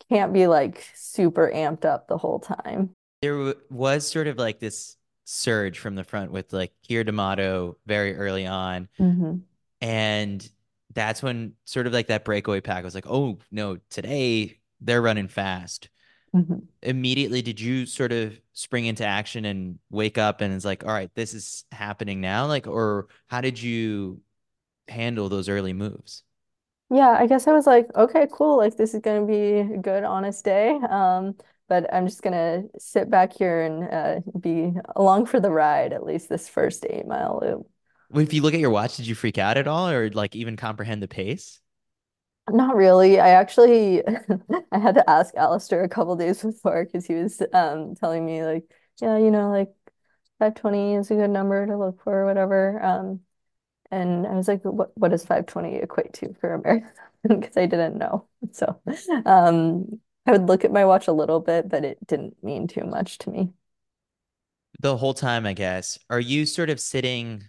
can't 0.09 0.33
be 0.33 0.47
like 0.47 0.85
super 0.95 1.51
amped 1.53 1.85
up 1.85 2.07
the 2.07 2.17
whole 2.17 2.39
time. 2.39 2.95
There 3.21 3.33
w 3.37 3.53
was 3.69 4.07
sort 4.09 4.27
of 4.27 4.37
like 4.37 4.59
this 4.59 4.97
surge 5.25 5.77
from 5.77 5.95
the 5.95 6.03
front 6.03 6.31
with 6.31 6.53
like 6.53 6.73
Keira 6.87 7.05
D'Amato 7.05 7.77
very 7.85 8.15
early 8.15 8.45
on. 8.45 8.87
hmm 8.99 9.47
And 9.81 10.49
that's 10.93 11.23
when 11.23 11.55
sort 11.65 11.87
of 11.87 11.93
like 11.93 12.07
that 12.07 12.25
breakaway 12.25 12.61
pack 12.61 12.83
was 12.83 12.95
like, 12.95 13.07
oh 13.07 13.39
no, 13.51 13.77
today 13.89 14.58
they're 14.81 15.01
running 15.01 15.27
fast. 15.27 15.89
hmm 16.33 16.69
Immediately, 16.83 17.41
did 17.41 17.59
you 17.59 17.85
sort 17.85 18.11
of 18.13 18.39
spring 18.53 18.85
into 18.85 19.05
action 19.05 19.45
and 19.45 19.79
wake 19.89 20.17
up 20.17 20.41
and 20.41 20.53
it's 20.53 20.65
like, 20.65 20.83
all 20.85 20.91
right, 20.91 21.13
this 21.15 21.33
is 21.33 21.65
happening 21.73 22.21
now? 22.21 22.47
Like, 22.47 22.67
or 22.67 23.07
how 23.27 23.41
did 23.41 23.61
you 23.61 24.21
handle 24.89 25.29
those 25.29 25.49
early 25.49 25.73
moves? 25.73 26.23
Yeah, 26.91 27.09
I 27.09 27.27
guess 27.27 27.47
I 27.47 27.53
was 27.53 27.67
like, 27.67 27.87
okay, 27.95 28.27
cool. 28.31 28.57
Like 28.57 28.75
this 28.75 28.93
is 28.95 29.01
gonna 29.01 29.25
be 29.25 29.59
a 29.59 29.77
good, 29.77 30.03
honest 30.03 30.43
day. 30.43 30.71
Um, 30.89 31.35
but 31.67 31.91
I'm 31.93 32.07
just 32.07 32.23
gonna 32.23 32.63
sit 32.79 33.09
back 33.11 33.31
here 33.33 33.61
and 33.61 33.83
uh, 34.25 34.39
be 34.39 34.73
along 34.95 35.27
for 35.27 35.39
the 35.39 35.51
ride, 35.51 35.93
at 35.93 36.03
least 36.03 36.29
this 36.29 36.49
first 36.49 36.85
eight 36.89 37.05
mile 37.07 37.39
loop. 37.41 37.67
If 38.13 38.33
you 38.33 38.41
look 38.41 38.53
at 38.53 38.59
your 38.59 38.69
watch, 38.71 38.97
did 38.97 39.07
you 39.07 39.15
freak 39.15 39.37
out 39.37 39.57
at 39.57 39.67
all 39.67 39.89
or 39.89 40.09
like 40.11 40.35
even 40.35 40.57
comprehend 40.57 41.01
the 41.03 41.07
pace? 41.07 41.59
Not 42.53 42.75
really. 42.75 43.19
I 43.19 43.29
actually 43.29 44.03
I 44.71 44.79
had 44.79 44.95
to 44.95 45.09
ask 45.09 45.35
Alistair 45.35 45.83
a 45.83 45.89
couple 45.89 46.15
days 46.15 46.41
before 46.43 46.85
because 46.85 47.05
he 47.05 47.15
was 47.15 47.41
um 47.53 47.95
telling 47.95 48.25
me 48.25 48.43
like, 48.43 48.71
yeah, 49.01 49.17
you 49.17 49.31
know, 49.31 49.49
like 49.51 49.73
520 50.39 50.95
is 50.95 51.11
a 51.11 51.15
good 51.15 51.29
number 51.29 51.65
to 51.65 51.77
look 51.77 52.01
for 52.03 52.21
or 52.21 52.25
whatever. 52.25 52.81
Um, 52.83 53.21
and 53.91 54.27
I 54.27 54.35
was 54.35 54.47
like, 54.47 54.63
what 54.65 54.97
what 54.97 55.11
does 55.11 55.25
520 55.25 55.77
equate 55.77 56.13
to 56.15 56.33
for 56.35 56.53
a 56.55 56.61
marathon? 56.61 56.91
Because 57.41 57.57
I 57.57 57.65
didn't 57.67 57.97
know. 57.97 58.27
So 58.53 58.81
um 59.25 60.01
I 60.27 60.31
would 60.33 60.47
look 60.47 60.65
at 60.65 60.71
my 60.73 60.85
watch 60.85 61.07
a 61.07 61.13
little 61.13 61.39
bit, 61.41 61.69
but 61.69 61.85
it 61.85 62.05
didn't 62.07 62.43
mean 62.43 62.67
too 62.67 62.85
much 62.85 63.17
to 63.19 63.31
me. 63.31 63.53
The 64.79 64.97
whole 64.97 65.13
time, 65.13 65.45
I 65.45 65.53
guess, 65.53 65.97
are 66.09 66.19
you 66.19 66.45
sort 66.45 66.69
of 66.69 66.79
sitting 66.79 67.43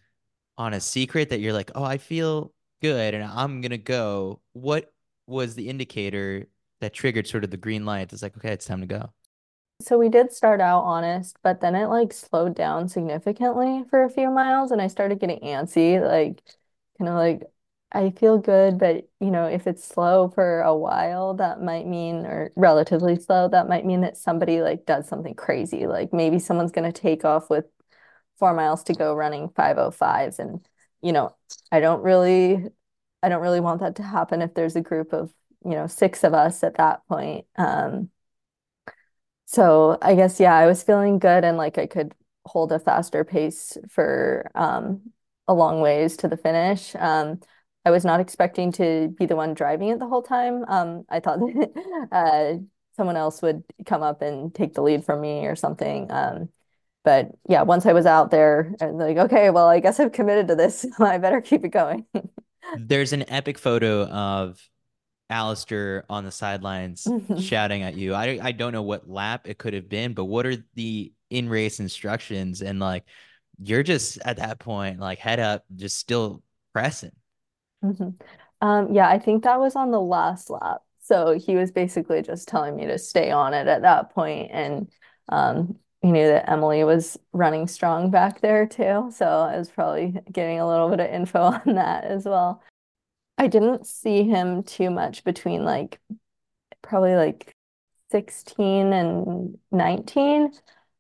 on 0.59 0.75
a 0.75 0.81
secret 0.81 1.31
that 1.31 1.41
you're 1.41 1.53
like, 1.53 1.71
oh, 1.75 1.85
I 1.85 1.99
feel 1.99 2.53
good 2.81 3.15
and 3.15 3.25
I'm 3.25 3.61
gonna 3.61 3.79
go? 3.79 4.41
What 4.53 4.93
was 5.27 5.55
the 5.55 5.69
indicator 5.69 6.49
that 6.81 6.95
triggered 6.95 7.27
sort 7.27 7.45
of 7.45 7.51
the 7.51 7.57
green 7.57 7.85
light? 7.85 8.13
It's 8.13 8.23
like, 8.23 8.37
okay, 8.37 8.53
it's 8.53 8.67
time 8.67 8.81
to 8.81 8.87
go. 8.87 9.13
So 9.81 9.99
we 9.99 10.11
did 10.11 10.33
start 10.33 10.61
out 10.61 10.83
honest, 10.83 11.39
but 11.43 11.61
then 11.61 11.75
it 11.75 11.87
like 11.87 12.13
slowed 12.13 12.55
down 12.55 12.89
significantly 12.89 13.85
for 13.89 14.05
a 14.05 14.11
few 14.11 14.31
miles 14.31 14.71
and 14.73 14.81
I 14.83 14.89
started 14.89 15.21
getting 15.21 15.41
antsy, 15.41 16.01
like 16.01 16.43
kind 16.99 17.09
of 17.09 17.15
like 17.15 17.43
I 17.93 18.11
feel 18.11 18.39
good, 18.39 18.79
but 18.79 19.09
you 19.21 19.31
know, 19.31 19.47
if 19.47 19.67
it's 19.67 19.83
slow 19.85 20.29
for 20.29 20.61
a 20.61 20.77
while, 20.77 21.35
that 21.35 21.63
might 21.63 21.87
mean 21.87 22.27
or 22.27 22.53
relatively 22.57 23.17
slow, 23.19 23.49
that 23.49 23.69
might 23.69 23.87
mean 23.87 24.03
that 24.03 24.17
somebody 24.19 24.61
like 24.63 24.85
does 24.87 25.09
something 25.09 25.35
crazy. 25.35 25.87
Like 25.87 26.13
maybe 26.13 26.39
someone's 26.39 26.73
gonna 26.73 26.93
take 26.93 27.25
off 27.25 27.49
with 27.51 27.65
four 28.39 28.55
miles 28.55 28.85
to 28.85 28.95
go 28.95 29.15
running 29.15 29.49
505s 29.51 30.39
and 30.39 30.67
you 31.03 31.13
know, 31.13 31.37
I 31.73 31.81
don't 31.81 32.03
really 32.03 32.67
I 33.23 33.29
don't 33.29 33.43
really 33.43 33.61
want 33.61 33.81
that 33.81 33.97
to 33.97 34.03
happen 34.03 34.43
if 34.43 34.55
there's 34.55 34.77
a 34.77 34.81
group 34.81 35.13
of, 35.13 35.33
you 35.65 35.73
know, 35.73 35.87
six 35.87 36.25
of 36.25 36.35
us 36.35 36.65
at 36.65 36.77
that 36.77 37.07
point. 37.09 37.47
Um 37.57 38.11
so 39.47 39.99
I 40.03 40.15
guess 40.15 40.39
yeah, 40.41 40.55
I 40.55 40.67
was 40.67 40.83
feeling 40.83 41.19
good 41.19 41.45
and 41.45 41.57
like 41.57 41.79
I 41.79 41.87
could 41.87 42.15
hold 42.47 42.73
a 42.73 42.79
faster 42.79 43.25
pace 43.25 43.77
for 43.89 44.51
um 44.55 45.13
a 45.49 45.55
long 45.55 45.81
ways 45.81 46.17
to 46.19 46.29
the 46.29 46.37
finish. 46.37 46.95
Um 46.97 47.41
I 47.85 47.91
was 47.91 48.05
not 48.05 48.21
expecting 48.21 48.73
to 48.73 49.09
be 49.19 49.27
the 49.27 49.37
one 49.37 49.55
driving 49.55 49.89
it 49.89 49.99
the 49.99 50.07
whole 50.09 50.23
time. 50.23 50.65
Um 50.69 51.05
I 51.09 51.21
thought 51.21 51.39
that 51.41 52.09
uh 52.13 52.63
someone 52.97 53.17
else 53.17 53.43
would 53.43 53.65
come 53.87 54.03
up 54.03 54.23
and 54.23 54.55
take 54.55 54.75
the 54.75 54.83
lead 54.83 55.05
from 55.05 55.21
me 55.21 55.47
or 55.47 55.57
something. 55.57 56.11
Um 56.11 56.51
but 57.05 57.31
yeah, 57.49 57.63
once 57.63 57.87
I 57.87 57.93
was 57.93 58.07
out 58.07 58.31
there, 58.31 58.75
was 58.81 58.95
like, 58.95 59.17
okay, 59.17 59.51
well, 59.51 59.67
I 59.67 59.81
guess 59.81 60.01
I've 60.01 60.13
committed 60.13 60.49
to 60.49 60.57
this. 60.57 60.87
I 61.01 61.19
better 61.19 61.41
keep 61.41 61.65
it 61.65 61.71
going. 61.71 62.07
There's 62.77 63.13
an 63.13 63.29
epic 63.29 63.59
photo 63.59 64.07
of 64.07 64.61
Alistair 65.29 66.05
on 66.11 66.25
the 66.25 66.31
sidelines 66.31 67.15
shouting 67.35 67.83
at 67.83 67.97
you. 67.97 68.15
I 68.15 68.39
I 68.43 68.53
don't 68.53 68.73
know 68.73 68.83
what 68.83 69.09
lap 69.09 69.49
it 69.49 69.59
could 69.59 69.75
have 69.75 69.89
been, 69.89 70.13
but 70.15 70.27
what 70.27 70.47
are 70.47 70.57
the 70.75 71.13
in-race 71.31 71.81
instructions? 71.81 72.63
And 72.63 72.81
like 72.81 73.05
you're 73.63 73.83
just 73.83 74.19
at 74.25 74.37
that 74.39 74.59
point, 74.59 75.01
like 75.01 75.19
head 75.19 75.41
up, 75.41 75.65
just 75.77 75.99
still 75.99 76.43
pressing. 76.73 77.13
Mhm. 77.85 78.21
Um, 78.61 78.93
yeah, 78.93 79.09
I 79.09 79.19
think 79.19 79.45
that 79.45 79.59
was 79.59 79.75
on 79.77 79.91
the 79.91 80.01
last 80.01 80.51
lap. 80.51 80.83
So 81.01 81.39
he 81.39 81.57
was 81.57 81.73
basically 81.73 82.23
just 82.23 82.47
telling 82.47 82.77
me 82.77 82.87
to 82.87 82.99
stay 82.99 83.31
on 83.31 83.55
it 83.55 83.67
at 83.67 83.83
that 83.83 84.11
point, 84.11 84.51
and 84.53 84.91
um, 85.29 85.79
he 86.03 86.13
knew 86.13 86.27
that 86.27 86.49
Emily 86.49 86.83
was 86.85 87.19
running 87.33 87.67
strong 87.67 88.11
back 88.11 88.41
there 88.41 88.67
too. 88.67 89.11
So 89.15 89.27
I 89.27 89.59
was 89.59 89.69
probably 89.69 90.15
getting 90.33 90.59
a 90.59 90.69
little 90.69 90.89
bit 90.89 91.01
of 91.01 91.11
info 91.11 91.41
on 91.67 91.75
that 91.75 92.05
as 92.05 92.25
well. 92.25 92.63
I 93.39 93.47
didn't 93.47 93.87
see 93.87 94.25
him 94.25 94.63
too 94.63 94.91
much 94.91 95.25
between 95.25 95.65
like 95.65 95.99
probably 96.83 97.17
like 97.17 97.55
16 98.11 98.93
and 98.93 99.59
19. 99.73 100.53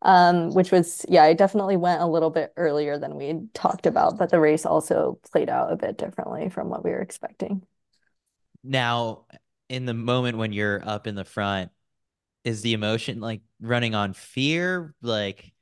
Um, 0.02 0.54
which 0.54 0.72
was, 0.72 1.04
yeah, 1.10 1.24
I 1.24 1.34
definitely 1.34 1.76
went 1.76 2.00
a 2.00 2.06
little 2.06 2.30
bit 2.30 2.54
earlier 2.56 2.96
than 2.98 3.16
we 3.16 3.38
talked 3.52 3.84
about, 3.84 4.16
but 4.16 4.30
the 4.30 4.40
race 4.40 4.64
also 4.64 5.18
played 5.30 5.50
out 5.50 5.70
a 5.70 5.76
bit 5.76 5.98
differently 5.98 6.48
from 6.48 6.70
what 6.70 6.82
we 6.82 6.90
were 6.90 7.02
expecting. 7.02 7.66
Now, 8.64 9.26
in 9.68 9.84
the 9.84 9.92
moment 9.92 10.38
when 10.38 10.54
you're 10.54 10.82
up 10.88 11.06
in 11.06 11.16
the 11.16 11.24
front, 11.26 11.70
is 12.44 12.62
the 12.62 12.72
emotion 12.72 13.20
like 13.20 13.42
running 13.60 13.94
on 13.94 14.12
fear? 14.12 14.94
Like, 15.02 15.52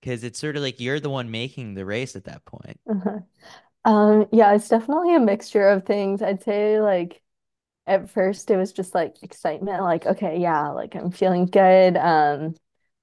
because 0.00 0.24
it's 0.24 0.38
sort 0.38 0.56
of 0.56 0.62
like 0.62 0.80
you're 0.80 1.00
the 1.00 1.10
one 1.10 1.30
making 1.30 1.74
the 1.74 1.84
race 1.84 2.16
at 2.16 2.24
that 2.24 2.44
point. 2.44 2.80
Uh-huh. 2.90 3.20
Um, 3.84 4.26
yeah, 4.32 4.54
it's 4.54 4.68
definitely 4.68 5.14
a 5.14 5.20
mixture 5.20 5.68
of 5.68 5.84
things. 5.86 6.22
I'd 6.22 6.42
say 6.42 6.80
like 6.80 7.22
at 7.86 8.10
first 8.10 8.50
it 8.50 8.56
was 8.56 8.72
just 8.72 8.94
like 8.94 9.22
excitement, 9.22 9.82
like, 9.82 10.06
okay, 10.06 10.38
yeah, 10.40 10.68
like 10.70 10.94
I'm 10.94 11.10
feeling 11.10 11.46
good. 11.46 11.96
Um, 11.96 12.54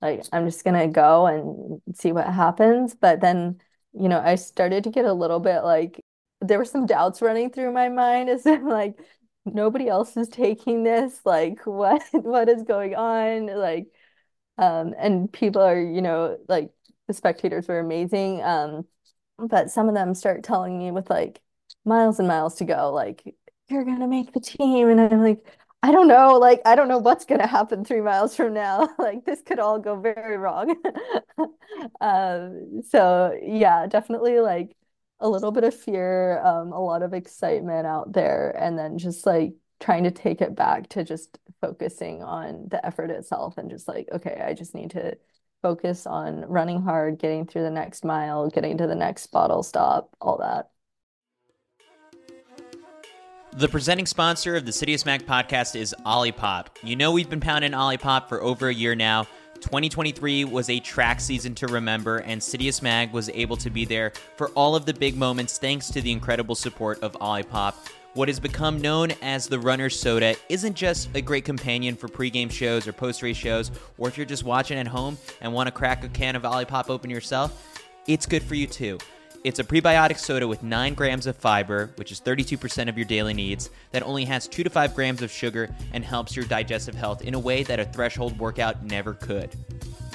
like 0.01 0.23
I'm 0.31 0.45
just 0.45 0.63
gonna 0.63 0.87
go 0.87 1.27
and 1.27 1.81
see 1.97 2.11
what 2.11 2.27
happens. 2.27 2.95
But 2.95 3.21
then, 3.21 3.59
you 3.93 4.09
know, 4.09 4.19
I 4.19 4.35
started 4.35 4.83
to 4.85 4.91
get 4.91 5.05
a 5.05 5.13
little 5.13 5.39
bit 5.39 5.63
like 5.63 6.01
there 6.41 6.59
were 6.59 6.65
some 6.65 6.85
doubts 6.85 7.21
running 7.21 7.49
through 7.51 7.71
my 7.73 7.89
mind 7.89 8.29
as 8.31 8.45
like 8.45 8.99
nobody 9.53 9.87
else 9.89 10.17
is 10.17 10.29
taking 10.29 10.83
this. 10.83 11.21
Like 11.25 11.65
what 11.65 12.03
what 12.11 12.49
is 12.49 12.63
going 12.63 12.95
on? 12.95 13.47
Like 13.47 13.87
um 14.57 14.93
and 14.99 15.31
people 15.31 15.61
are, 15.63 15.79
you 15.81 16.01
know, 16.01 16.37
like 16.47 16.71
the 17.07 17.13
spectators 17.13 17.67
were 17.67 17.79
amazing. 17.79 18.43
Um 18.43 18.87
but 19.39 19.71
some 19.71 19.89
of 19.89 19.95
them 19.95 20.15
start 20.15 20.43
telling 20.43 20.77
me 20.79 20.91
with 20.91 21.09
like 21.09 21.41
miles 21.85 22.19
and 22.19 22.27
miles 22.27 22.55
to 22.55 22.65
go, 22.65 22.91
like, 22.93 23.23
you're 23.69 23.85
gonna 23.85 24.07
make 24.07 24.33
the 24.33 24.39
team. 24.41 24.89
And 24.89 25.01
I'm 25.01 25.23
like, 25.23 25.45
I 25.83 25.91
don't 25.91 26.07
know, 26.07 26.37
like 26.39 26.61
I 26.65 26.75
don't 26.75 26.87
know 26.87 26.99
what's 26.99 27.25
gonna 27.25 27.47
happen 27.47 27.85
three 27.85 28.01
miles 28.01 28.35
from 28.35 28.53
now. 28.53 28.89
Like 28.99 29.25
this 29.25 29.41
could 29.43 29.59
all 29.59 29.79
go 29.79 29.95
very 29.99 30.37
wrong. 30.37 30.75
um, 32.01 32.81
so 32.89 33.37
yeah, 33.43 33.87
definitely 33.87 34.39
like 34.39 34.76
a 35.19 35.29
little 35.29 35.51
bit 35.51 35.63
of 35.63 35.73
fear, 35.73 36.39
um, 36.43 36.71
a 36.71 36.79
lot 36.79 37.01
of 37.01 37.13
excitement 37.13 37.87
out 37.87 38.13
there, 38.13 38.55
and 38.59 38.77
then 38.77 38.97
just 38.97 39.25
like 39.25 39.53
trying 39.79 40.03
to 40.03 40.11
take 40.11 40.41
it 40.41 40.55
back 40.55 40.89
to 40.89 41.03
just 41.03 41.37
focusing 41.61 42.23
on 42.23 42.67
the 42.69 42.83
effort 42.85 43.09
itself 43.09 43.57
and 43.57 43.69
just 43.69 43.87
like, 43.87 44.07
okay, 44.11 44.41
I 44.45 44.53
just 44.53 44.75
need 44.75 44.91
to 44.91 45.17
focus 45.61 46.05
on 46.05 46.41
running 46.41 46.81
hard, 46.81 47.19
getting 47.19 47.45
through 47.45 47.63
the 47.63 47.71
next 47.71 48.05
mile, 48.05 48.49
getting 48.49 48.77
to 48.77 48.87
the 48.87 48.95
next 48.95 49.27
bottle 49.27 49.63
stop, 49.63 50.15
all 50.21 50.37
that. 50.37 50.69
The 53.53 53.67
presenting 53.67 54.05
sponsor 54.05 54.55
of 54.55 54.65
the 54.65 54.71
Citius 54.71 55.03
Mag 55.03 55.25
podcast 55.25 55.75
is 55.75 55.95
Olipop. 56.05 56.67
You 56.83 56.95
know 56.95 57.11
we've 57.11 57.29
been 57.29 57.39
pounding 57.39 57.71
Olipop 57.71 58.29
for 58.29 58.41
over 58.43 58.69
a 58.69 58.73
year 58.73 58.93
now. 58.93 59.25
2023 59.61 60.45
was 60.45 60.69
a 60.69 60.79
track 60.79 61.19
season 61.19 61.53
to 61.55 61.67
remember, 61.67 62.17
and 62.17 62.41
Citius 62.41 62.81
Mag 62.81 63.11
was 63.11 63.29
able 63.29 63.57
to 63.57 63.69
be 63.69 63.85
there 63.85 64.13
for 64.35 64.49
all 64.49 64.75
of 64.75 64.85
the 64.85 64.93
big 64.93 65.17
moments 65.17 65.57
thanks 65.57 65.89
to 65.89 66.01
the 66.01 66.11
incredible 66.11 66.55
support 66.55 67.01
of 67.01 67.13
Olipop. 67.13 67.73
What 68.13 68.29
has 68.29 68.39
become 68.39 68.81
known 68.81 69.11
as 69.21 69.47
the 69.47 69.59
runner's 69.59 69.99
soda 69.99 70.35
isn't 70.49 70.73
just 70.73 71.09
a 71.13 71.21
great 71.21 71.45
companion 71.45 71.95
for 71.95 72.07
pregame 72.07 72.51
shows 72.51 72.87
or 72.87 72.93
post 72.93 73.21
race 73.21 73.37
shows, 73.37 73.71
or 73.97 74.07
if 74.07 74.17
you're 74.17 74.25
just 74.25 74.43
watching 74.43 74.77
at 74.79 74.87
home 74.87 75.17
and 75.41 75.53
want 75.53 75.67
to 75.67 75.71
crack 75.71 76.03
a 76.03 76.09
can 76.09 76.35
of 76.35 76.43
Olipop 76.43 76.89
open 76.89 77.09
yourself, 77.09 77.83
it's 78.07 78.25
good 78.25 78.41
for 78.41 78.55
you 78.55 78.65
too. 78.67 78.97
It's 79.47 79.59
a 79.59 79.63
prebiotic 79.63 80.17
soda 80.17 80.45
with 80.45 80.61
9 80.61 80.93
grams 80.93 81.25
of 81.25 81.37
fiber, 81.37 81.89
which 81.95 82.11
is 82.11 82.19
32% 82.19 82.89
of 82.89 82.97
your 82.97 83.05
daily 83.05 83.33
needs, 83.33 83.69
that 83.91 84.03
only 84.03 84.25
has 84.25 84.45
2 84.45 84.61
to 84.61 84.69
5 84.69 84.93
grams 84.93 85.21
of 85.21 85.31
sugar 85.31 85.73
and 85.93 86.03
helps 86.03 86.35
your 86.35 86.43
digestive 86.43 86.95
health 86.95 87.21
in 87.21 87.33
a 87.33 87.39
way 87.39 87.63
that 87.63 87.79
a 87.79 87.85
threshold 87.85 88.37
workout 88.37 88.83
never 88.83 89.13
could. 89.13 89.55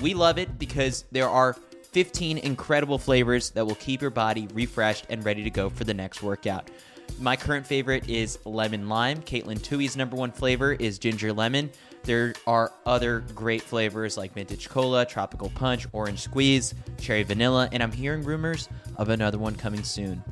We 0.03 0.13
love 0.13 0.37
it 0.37 0.59
because 0.59 1.07
there 1.13 1.31
are 1.31 1.55
15 1.93 2.37
incredible 2.37 2.99
flavors 2.99 3.49
that 3.53 3.67
will 3.67 3.77
keep 3.77 4.03
your 4.03 4.11
body 4.11 4.49
refreshed 4.53 5.07
and 5.09 5.25
ready 5.25 5.43
to 5.45 5.51
go 5.51 5.71
for 5.71 5.85
the 5.85 5.95
next 5.95 6.23
workout. 6.23 6.71
My 7.19 7.35
current 7.35 7.67
favorite 7.67 8.11
is 8.11 8.39
lemon 8.45 8.91
lime. 8.91 9.23
Caitlin 9.23 9.63
Tui's 9.63 9.97
number 9.97 10.15
one 10.15 10.33
flavor 10.33 10.75
is 10.75 10.99
ginger 10.99 11.33
lemon. 11.33 11.71
There 12.05 12.35
are 12.47 12.73
other 12.85 13.21
great 13.35 13.63
flavors 13.63 14.17
like 14.17 14.35
vintage 14.35 14.69
cola, 14.69 15.07
tropical 15.07 15.51
punch, 15.51 15.87
orange 15.93 16.21
squeeze, 16.21 16.75
cherry 17.01 17.23
vanilla, 17.23 17.69
and 17.73 17.83
I'm 17.83 17.93
hearing 17.93 18.23
rumors 18.25 18.69
of 18.97 19.09
another 19.09 19.39
one 19.39 19.55
coming 19.55 19.83
soon. 19.85 20.23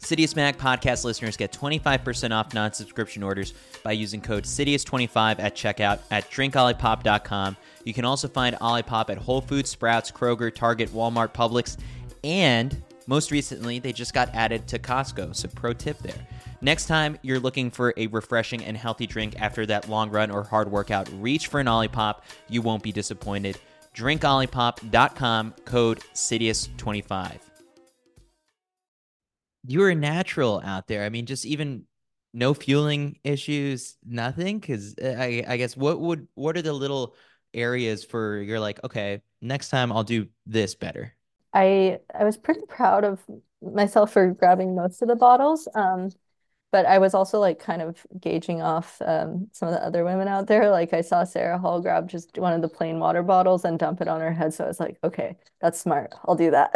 Citius 0.00 0.36
Mag 0.36 0.58
podcast 0.58 1.04
listeners 1.04 1.36
get 1.36 1.50
25% 1.50 2.30
off 2.32 2.52
non 2.52 2.72
subscription 2.72 3.22
orders 3.22 3.54
by 3.82 3.92
using 3.92 4.20
code 4.20 4.44
CITIUS25 4.44 5.38
at 5.38 5.54
checkout 5.54 6.00
at 6.10 6.30
drinkolipop.com. 6.30 7.56
You 7.84 7.94
can 7.94 8.04
also 8.04 8.28
find 8.28 8.54
Olipop 8.56 9.08
at 9.08 9.16
Whole 9.16 9.40
Foods, 9.40 9.70
Sprouts, 9.70 10.10
Kroger, 10.10 10.54
Target, 10.54 10.90
Walmart, 10.90 11.32
Publix, 11.32 11.78
and 12.22 12.82
most 13.06 13.30
recently, 13.30 13.78
they 13.78 13.92
just 13.92 14.14
got 14.14 14.34
added 14.34 14.66
to 14.68 14.78
Costco. 14.78 15.36
So, 15.36 15.48
pro 15.48 15.72
tip 15.72 15.98
there. 15.98 16.26
Next 16.60 16.86
time 16.86 17.18
you're 17.22 17.40
looking 17.40 17.70
for 17.70 17.92
a 17.96 18.06
refreshing 18.08 18.64
and 18.64 18.76
healthy 18.76 19.06
drink 19.06 19.40
after 19.40 19.66
that 19.66 19.88
long 19.88 20.10
run 20.10 20.30
or 20.30 20.42
hard 20.44 20.70
workout, 20.70 21.08
reach 21.20 21.48
for 21.48 21.60
an 21.60 21.66
Olipop. 21.66 22.20
You 22.48 22.62
won't 22.62 22.82
be 22.82 22.92
disappointed. 22.92 23.58
DrinkOlipop.com, 23.94 25.54
code 25.64 26.00
CITIUS25. 26.14 27.38
You're 29.66 29.94
natural 29.94 30.60
out 30.64 30.88
there. 30.88 31.04
I 31.04 31.08
mean, 31.08 31.26
just 31.26 31.46
even 31.46 31.84
no 32.32 32.52
fueling 32.52 33.18
issues, 33.24 33.96
nothing. 34.04 34.58
Because 34.58 34.96
uh, 35.02 35.16
I, 35.18 35.44
I 35.46 35.56
guess 35.56 35.76
what 35.76 36.00
would 36.00 36.28
what 36.34 36.56
are 36.56 36.62
the 36.62 36.72
little 36.72 37.14
areas 37.54 38.04
for 38.04 38.38
you're 38.38 38.60
like, 38.60 38.82
okay, 38.84 39.22
next 39.40 39.70
time 39.70 39.92
I'll 39.92 40.04
do 40.04 40.26
this 40.44 40.74
better. 40.74 41.14
I 41.54 42.00
I 42.12 42.24
was 42.24 42.36
pretty 42.36 42.62
proud 42.68 43.04
of 43.04 43.22
myself 43.62 44.12
for 44.12 44.32
grabbing 44.32 44.74
most 44.74 45.00
of 45.00 45.08
the 45.08 45.16
bottles. 45.16 45.68
Um, 45.74 46.10
but 46.74 46.86
I 46.86 46.98
was 46.98 47.14
also 47.14 47.38
like 47.38 47.60
kind 47.60 47.80
of 47.80 48.04
gauging 48.20 48.60
off 48.60 49.00
um, 49.06 49.46
some 49.52 49.68
of 49.68 49.74
the 49.74 49.86
other 49.86 50.04
women 50.04 50.26
out 50.26 50.48
there. 50.48 50.72
Like 50.72 50.92
I 50.92 51.02
saw 51.02 51.22
Sarah 51.22 51.56
Hall 51.56 51.80
grab 51.80 52.08
just 52.08 52.36
one 52.36 52.52
of 52.52 52.62
the 52.62 52.68
plain 52.68 52.98
water 52.98 53.22
bottles 53.22 53.64
and 53.64 53.78
dump 53.78 54.00
it 54.00 54.08
on 54.08 54.20
her 54.20 54.32
head. 54.32 54.52
So 54.52 54.64
I 54.64 54.66
was 54.66 54.80
like, 54.80 54.98
okay, 55.04 55.36
that's 55.60 55.78
smart. 55.78 56.12
I'll 56.24 56.34
do 56.34 56.50
that. 56.50 56.74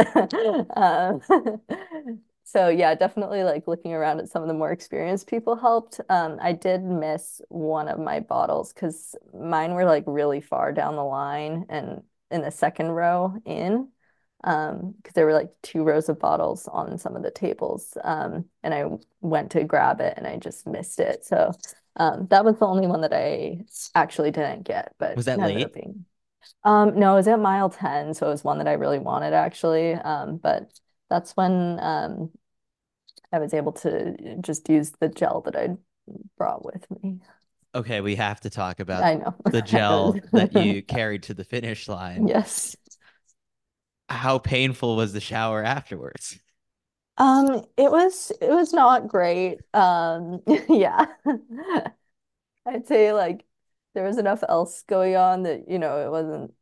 um, 0.77 2.21
so 2.45 2.69
yeah, 2.69 2.95
definitely 2.95 3.43
like 3.43 3.67
looking 3.67 3.93
around 3.93 4.21
at 4.21 4.29
some 4.29 4.41
of 4.41 4.47
the 4.47 4.55
more 4.55 4.71
experienced 4.71 5.27
people 5.27 5.57
helped. 5.57 6.01
Um, 6.09 6.39
I 6.41 6.53
did 6.53 6.85
miss 6.85 7.41
one 7.49 7.89
of 7.89 7.99
my 7.99 8.21
bottles 8.21 8.73
because 8.73 9.17
mine 9.35 9.75
were 9.75 9.85
like 9.85 10.05
really 10.07 10.41
far 10.41 10.71
down 10.71 10.95
the 10.95 11.03
line 11.03 11.67
and 11.71 12.03
in 12.31 12.43
the 12.43 12.53
second 12.53 12.91
row 12.91 13.35
in 13.45 13.89
because 14.43 15.15
there 15.15 15.27
were 15.27 15.33
like 15.33 15.51
two 15.63 15.83
rows 15.83 16.09
of 16.09 16.19
bottles 16.21 16.69
on 16.69 16.97
some 16.99 17.17
of 17.17 17.23
the 17.23 17.31
tables 17.31 17.97
um 18.05 18.45
and 18.63 18.73
I 18.73 18.85
went 19.21 19.51
to 19.53 19.65
grab 19.65 20.01
it 20.01 20.15
and 20.17 20.27
I 20.27 20.37
just 20.37 20.67
missed 20.67 21.01
it. 21.01 21.25
So 21.25 21.53
um 21.97 22.29
that 22.31 22.45
was 22.45 22.59
the 22.59 22.67
only 22.67 22.87
one 22.87 23.01
that 23.01 23.13
I 23.13 23.65
actually 23.95 24.31
didn't 24.31 24.63
get 24.63 24.95
but 24.99 25.17
was 25.17 25.25
that 25.27 25.41
late? 25.41 25.75
being... 25.75 26.05
um 26.63 26.99
no 26.99 27.15
it 27.15 27.17
was 27.17 27.29
at 27.29 27.41
mile 27.41 27.69
10 27.69 28.15
so 28.15 28.27
it 28.27 28.31
was 28.31 28.45
one 28.45 28.59
that 28.59 28.69
I 28.69 28.75
really 28.75 29.01
wanted 29.01 29.33
actually 29.33 29.95
um 29.95 30.37
but 30.37 30.71
that's 31.11 31.33
when 31.37 31.79
um 31.81 32.31
I 33.33 33.41
was 33.41 33.53
able 33.53 33.73
to 33.73 34.37
just 34.41 34.69
use 34.69 34.93
the 35.01 35.09
gel 35.09 35.43
that 35.43 35.55
I 35.57 35.77
brought 36.39 36.65
with 36.65 36.87
me. 37.03 37.19
Okay 37.75 38.01
we 38.01 38.15
have 38.15 38.41
to 38.43 38.51
talk 38.51 38.79
about 38.79 39.03
I 39.03 39.15
know. 39.15 39.35
the 39.51 39.63
gel 39.67 40.15
that 40.33 40.53
you 40.55 40.81
carried 40.83 41.25
to 41.25 41.35
the 41.35 41.45
finish 41.45 41.89
line. 41.89 42.29
Yes 42.29 42.77
how 44.09 44.39
painful 44.39 44.97
was 44.97 45.13
the 45.13 45.21
shower 45.21 45.63
afterwards? 45.63 46.41
Um, 47.17 47.65
it 47.77 47.91
was 47.91 48.31
it 48.41 48.51
was 48.51 48.73
not 48.73 49.09
great. 49.09 49.59
Um, 49.75 50.41
yeah. 50.69 51.07
I'd 52.67 52.87
say 52.87 53.13
like 53.13 53.45
there 53.95 54.05
was 54.05 54.19
enough 54.19 54.43
else 54.49 54.83
going 54.83 55.17
on 55.17 55.43
that, 55.45 55.69
you 55.69 55.79
know, 55.79 56.07
it 56.07 56.11
wasn't 56.11 56.55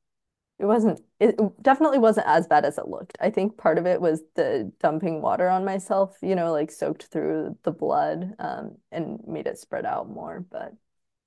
it 0.61 0.67
wasn't 0.67 1.01
it 1.21 1.37
definitely 1.63 1.99
wasn't 2.01 2.27
as 2.29 2.47
bad 2.49 2.65
as 2.65 2.79
it 2.79 2.89
looked. 2.89 3.19
I 3.21 3.31
think 3.31 3.59
part 3.59 3.79
of 3.79 3.87
it 3.87 4.01
was 4.01 4.23
the 4.37 4.73
dumping 4.81 5.23
water 5.23 5.49
on 5.49 5.65
myself, 5.65 6.19
you 6.23 6.35
know, 6.37 6.53
like 6.53 6.71
soaked 6.73 7.05
through 7.07 7.59
the 7.65 7.73
blood 7.73 8.35
um 8.39 8.79
and 8.93 9.21
made 9.29 9.47
it 9.47 9.59
spread 9.59 9.87
out 9.87 10.09
more, 10.11 10.41
but 10.51 10.75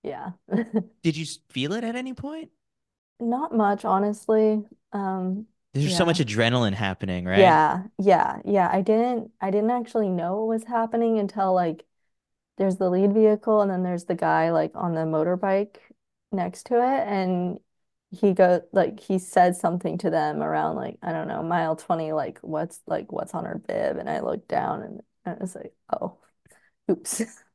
yeah. 0.03 0.31
Did 1.03 1.17
you 1.17 1.25
feel 1.49 1.73
it 1.73 1.83
at 1.83 1.95
any 1.95 2.13
point? 2.13 2.51
Not 3.19 3.53
much, 3.53 3.85
honestly. 3.85 4.63
Um 4.93 5.47
there's 5.73 5.91
yeah. 5.91 5.97
so 5.97 6.05
much 6.05 6.19
adrenaline 6.19 6.73
happening, 6.73 7.25
right? 7.25 7.39
Yeah, 7.39 7.83
yeah, 7.99 8.39
yeah. 8.43 8.69
I 8.71 8.81
didn't 8.81 9.31
I 9.39 9.51
didn't 9.51 9.71
actually 9.71 10.09
know 10.09 10.37
what 10.37 10.47
was 10.47 10.63
happening 10.65 11.19
until 11.19 11.53
like 11.53 11.85
there's 12.57 12.77
the 12.77 12.89
lead 12.89 13.13
vehicle 13.13 13.61
and 13.61 13.71
then 13.71 13.83
there's 13.83 14.05
the 14.05 14.15
guy 14.15 14.51
like 14.51 14.71
on 14.75 14.93
the 14.93 15.01
motorbike 15.01 15.77
next 16.31 16.65
to 16.67 16.75
it 16.75 17.07
and 17.07 17.59
he 18.11 18.33
go 18.33 18.61
like 18.73 18.99
he 18.99 19.19
said 19.19 19.55
something 19.55 19.97
to 19.99 20.09
them 20.09 20.41
around 20.41 20.75
like 20.75 20.97
I 21.01 21.11
don't 21.11 21.27
know 21.27 21.43
mile 21.43 21.75
20 21.75 22.11
like 22.13 22.39
what's 22.41 22.81
like 22.87 23.11
what's 23.11 23.33
on 23.33 23.45
her 23.45 23.61
bib 23.67 23.97
and 23.97 24.09
I 24.09 24.19
looked 24.21 24.47
down 24.47 24.81
and, 24.81 25.01
and 25.25 25.35
I 25.35 25.39
was 25.39 25.55
like 25.55 25.73
oh 25.93 26.17
oops 26.91 27.21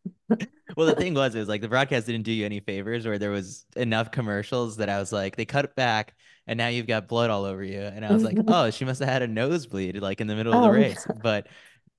well, 0.77 0.87
the 0.87 0.95
thing 0.97 1.15
was, 1.15 1.35
it 1.35 1.39
was 1.39 1.49
like 1.49 1.61
the 1.61 1.69
broadcast 1.69 2.07
didn't 2.07 2.23
do 2.23 2.33
you 2.33 2.45
any 2.45 2.61
favors, 2.61 3.07
where 3.07 3.19
there 3.19 3.31
was 3.31 3.67
enough 3.77 4.11
commercials 4.11 4.77
that 4.79 4.89
I 4.89 4.99
was 4.99 5.13
like, 5.13 5.37
they 5.37 5.45
cut 5.45 5.65
it 5.65 5.75
back, 5.75 6.15
and 6.47 6.57
now 6.57 6.69
you've 6.69 6.87
got 6.87 7.09
blood 7.09 7.31
all 7.31 7.45
over 7.45 7.63
you, 7.63 7.81
and 7.81 8.05
I 8.05 8.13
was 8.13 8.23
like, 8.23 8.37
oh, 8.49 8.71
she 8.71 8.85
must 8.85 9.01
have 9.01 9.09
had 9.09 9.23
a 9.23 9.29
nosebleed 9.29 10.01
like 10.01 10.21
in 10.21 10.27
the 10.27 10.37
middle 10.37 10.55
of 10.55 10.63
the 10.63 10.69
oh, 10.69 10.73
race. 10.73 11.07
But 11.23 11.49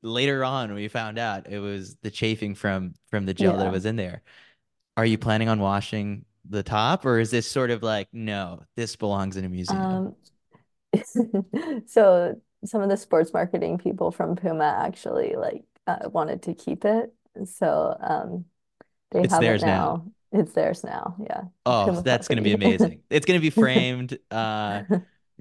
later 0.02 0.44
on, 0.44 0.74
we 0.74 0.88
found 0.88 1.18
out 1.18 1.50
it 1.50 1.60
was 1.60 1.96
the 2.02 2.12
chafing 2.12 2.56
from 2.56 2.94
from 3.10 3.26
the 3.26 3.34
gel 3.34 3.54
yeah. 3.54 3.64
that 3.64 3.72
was 3.72 3.86
in 3.86 3.96
there. 3.96 4.22
Are 4.98 5.06
you 5.06 5.18
planning 5.18 5.50
on 5.50 5.60
washing 5.60 6.26
the 6.48 6.64
top, 6.64 7.06
or 7.06 7.20
is 7.20 7.32
this 7.32 7.50
sort 7.50 7.72
of 7.72 7.84
like, 7.84 8.08
no, 8.14 8.64
this 8.76 8.96
belongs 8.96 9.38
in 9.38 9.46
a 9.46 9.50
museum? 9.50 9.82
Um, 9.82 10.16
so 11.88 12.40
some 12.64 12.82
of 12.82 12.90
the 12.90 12.98
sports 12.98 13.34
marketing 13.34 13.78
people 13.78 14.12
from 14.12 14.36
Puma 14.36 14.82
actually 14.86 15.36
like 15.36 15.64
uh, 15.88 16.10
wanted 16.10 16.44
to 16.44 16.54
keep 16.54 16.86
it 16.86 17.14
so 17.44 17.98
um, 18.00 18.46
they 19.12 19.24
it's 19.24 19.34
have 19.34 19.44
it 19.44 19.62
now. 19.62 19.66
now. 19.66 20.12
It's 20.32 20.54
theirs 20.54 20.84
now. 20.84 21.16
Yeah. 21.22 21.44
Oh, 21.66 22.02
that's 22.02 22.28
going 22.28 22.38
to 22.38 22.44
be 22.44 22.54
amazing. 22.54 23.04
it's 23.10 23.26
going 23.26 23.40
to 23.40 23.42
be 23.42 23.50
framed. 23.50 24.18
Uh, 24.30 24.84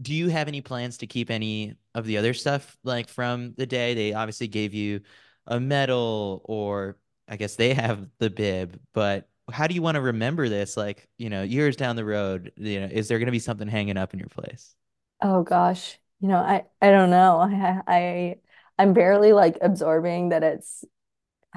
do 0.01 0.15
you 0.15 0.29
have 0.29 0.49
any 0.49 0.61
plans 0.61 0.99
to 0.99 1.07
keep 1.07 1.31
any 1.31 1.77
of 1.95 2.07
the 2.07 2.19
other 2.19 2.35
stuff 2.35 2.77
like 2.85 3.09
from 3.09 3.55
the 3.57 3.67
day? 3.67 3.95
They 3.95 4.13
obviously 4.15 4.49
gave 4.49 4.75
you 4.75 5.01
a 5.47 5.61
medal 5.61 6.43
or 6.45 6.99
I 7.29 7.37
guess 7.37 7.57
they 7.57 7.75
have 7.75 8.09
the 8.19 8.31
bib, 8.31 8.81
but 8.93 9.29
how 9.53 9.67
do 9.67 9.75
you 9.75 9.83
want 9.83 9.97
to 9.97 10.01
remember 10.01 10.49
this? 10.49 10.77
Like, 10.77 11.09
you 11.19 11.31
know, 11.31 11.43
years 11.43 11.77
down 11.77 11.97
the 11.97 12.05
road, 12.05 12.53
you 12.57 12.81
know, 12.81 12.89
is 12.91 13.09
there 13.09 13.19
going 13.19 13.27
to 13.27 13.33
be 13.33 13.39
something 13.39 13.69
hanging 13.69 13.97
up 13.99 14.15
in 14.15 14.21
your 14.21 14.29
place? 14.29 14.75
Oh 15.21 15.43
gosh, 15.43 15.99
you 16.21 16.29
know, 16.29 16.37
I 16.39 16.65
I 16.83 16.91
don't 16.91 17.11
know. 17.11 17.39
I 17.41 17.81
I 17.87 18.37
I'm 18.79 18.93
barely 18.93 19.33
like 19.33 19.59
absorbing 19.61 20.31
that 20.31 20.43
it's 20.43 20.85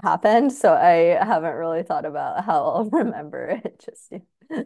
happened, 0.04 0.54
so 0.54 0.74
I 0.74 1.24
haven't 1.24 1.56
really 1.56 1.84
thought 1.84 2.06
about 2.06 2.44
how 2.46 2.64
I'll 2.66 2.86
remember 2.92 3.48
it 3.64 3.84
just. 3.84 4.14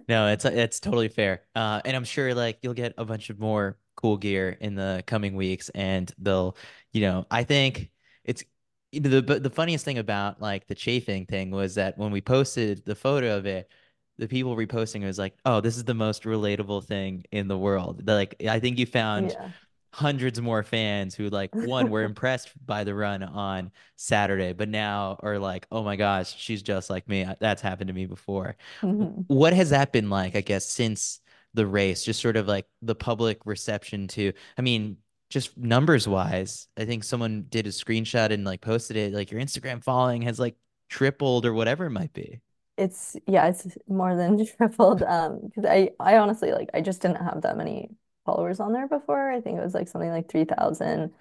No, 0.07 0.27
it's 0.27 0.45
it's 0.45 0.79
totally 0.79 1.07
fair. 1.07 1.43
Uh, 1.55 1.81
and 1.85 1.95
I'm 1.95 2.03
sure 2.03 2.33
like 2.35 2.59
you'll 2.61 2.73
get 2.73 2.93
a 2.97 3.05
bunch 3.05 3.29
of 3.29 3.39
more 3.39 3.77
cool 3.95 4.17
gear 4.17 4.57
in 4.59 4.75
the 4.75 5.03
coming 5.07 5.35
weeks, 5.35 5.69
and 5.69 6.11
they'll, 6.17 6.57
you 6.91 7.01
know, 7.01 7.25
I 7.31 7.43
think 7.43 7.91
it's 8.23 8.43
the 8.91 9.21
the 9.21 9.49
funniest 9.49 9.85
thing 9.85 9.97
about 9.97 10.41
like 10.41 10.67
the 10.67 10.75
chafing 10.75 11.25
thing 11.25 11.51
was 11.51 11.75
that 11.75 11.97
when 11.97 12.11
we 12.11 12.21
posted 12.21 12.83
the 12.85 12.95
photo 12.95 13.37
of 13.37 13.45
it, 13.45 13.69
the 14.17 14.27
people 14.27 14.55
reposting 14.55 15.01
it 15.03 15.05
was 15.05 15.19
like, 15.19 15.37
"Oh, 15.45 15.61
this 15.61 15.77
is 15.77 15.85
the 15.85 15.93
most 15.93 16.23
relatable 16.23 16.85
thing 16.85 17.23
in 17.31 17.47
the 17.47 17.57
world." 17.57 18.05
Like, 18.07 18.35
I 18.47 18.59
think 18.59 18.79
you 18.79 18.85
found 18.85 19.37
Yeah. 19.37 19.51
Hundreds 19.93 20.39
more 20.41 20.63
fans 20.63 21.15
who 21.15 21.29
like 21.29 21.51
one 21.55 21.89
were 21.89 22.03
impressed 22.03 22.51
by 22.65 22.83
the 22.83 22.95
run 22.95 23.23
on 23.23 23.71
Saturday, 23.97 24.53
but 24.53 24.69
now 24.69 25.17
are 25.21 25.39
like, 25.39 25.67
"Oh 25.71 25.83
my 25.83 25.95
gosh, 25.95 26.35
she's 26.37 26.61
just 26.63 26.89
like 26.89 27.07
me." 27.09 27.25
That's 27.39 27.61
happened 27.61 27.87
to 27.89 27.93
me 27.93 28.05
before. 28.05 28.55
Mhm. 28.81 29.25
What 29.27 29.53
has 29.53 29.69
that 29.71 29.91
been 29.93 30.09
like, 30.09 30.35
I 30.35 30.41
guess, 30.41 30.65
since 30.67 31.19
the 31.53 31.65
race? 31.67 32.03
Just 32.03 32.21
sort 32.21 32.37
of 32.37 32.47
like 32.47 32.67
the 32.81 32.95
public 32.95 33.45
reception 33.45 34.07
to, 34.09 34.33
I 34.57 34.61
mean, 34.61 34.97
just 35.29 35.57
numbers 35.57 36.07
wise, 36.07 36.67
I 36.77 36.85
think 36.85 37.03
someone 37.03 37.45
did 37.49 37.65
a 37.67 37.69
screenshot 37.69 38.31
and 38.31 38.43
like 38.45 38.61
posted 38.61 38.97
it, 38.97 39.13
like 39.13 39.31
your 39.31 39.41
Instagram 39.41 39.83
following 39.83 40.23
has 40.23 40.39
like 40.39 40.55
tripled 40.89 41.45
or 41.45 41.53
whatever 41.53 41.85
it 41.85 41.91
might 41.91 42.13
be. 42.13 42.41
It's 42.77 43.15
yeah, 43.27 43.47
it's 43.47 43.67
more 43.87 44.15
than 44.15 44.43
tripled. 44.57 45.03
Um, 45.03 45.41
because 45.45 45.65
I 45.65 45.91
I 45.99 46.17
honestly 46.17 46.51
like 46.51 46.69
I 46.73 46.81
just 46.81 47.01
didn't 47.01 47.17
have 47.23 47.41
that 47.43 47.57
many 47.57 47.89
followers 48.25 48.59
on 48.59 48.73
there 48.73 48.87
before. 48.87 49.31
I 49.31 49.41
think 49.41 49.57
it 49.57 49.63
was 49.63 49.73
like 49.73 49.87
something 49.87 50.09
like 50.11 50.29
3,000. 50.29 51.13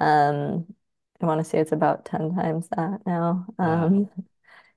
Um, 0.00 0.74
I 1.20 1.26
want 1.26 1.40
to 1.40 1.44
say 1.44 1.58
it's 1.58 1.72
about 1.72 2.04
10 2.04 2.34
times 2.34 2.68
that 2.76 3.00
now. 3.06 3.46
Um, 3.58 4.10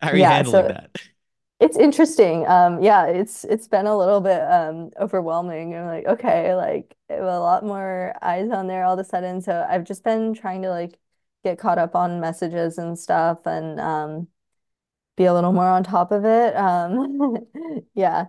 How 0.01 0.09
are 0.09 0.17
you 0.17 0.25
yeah, 0.25 0.27
handling 0.27 0.67
so 0.67 0.67
that? 0.67 0.91
it's 1.59 1.77
interesting. 1.77 2.45
Um, 2.47 2.81
yeah, 2.83 3.07
it's 3.07 3.43
it's 3.45 3.67
been 3.67 3.87
a 3.87 3.97
little 3.97 4.21
bit 4.21 4.41
um 4.43 4.91
overwhelming. 4.99 5.75
I'm 5.75 5.85
like, 5.87 6.05
okay, 6.05 6.55
like 6.55 6.95
a 7.09 7.21
lot 7.23 7.63
more 7.65 8.13
eyes 8.21 8.49
on 8.51 8.67
there 8.67 8.85
all 8.85 8.93
of 8.95 8.99
a 8.99 9.03
sudden. 9.09 9.41
So 9.41 9.65
I've 9.69 9.83
just 9.85 10.03
been 10.03 10.33
trying 10.33 10.61
to 10.63 10.69
like 10.69 10.99
get 11.43 11.59
caught 11.59 11.77
up 11.79 11.95
on 11.95 12.19
messages 12.19 12.77
and 12.77 12.97
stuff 12.99 13.45
and 13.47 13.79
um 13.79 14.27
be 15.17 15.25
a 15.25 15.33
little 15.33 15.53
more 15.53 15.67
on 15.69 15.83
top 15.83 16.11
of 16.11 16.25
it. 16.25 16.55
Um, 16.55 17.37
yeah. 17.95 18.27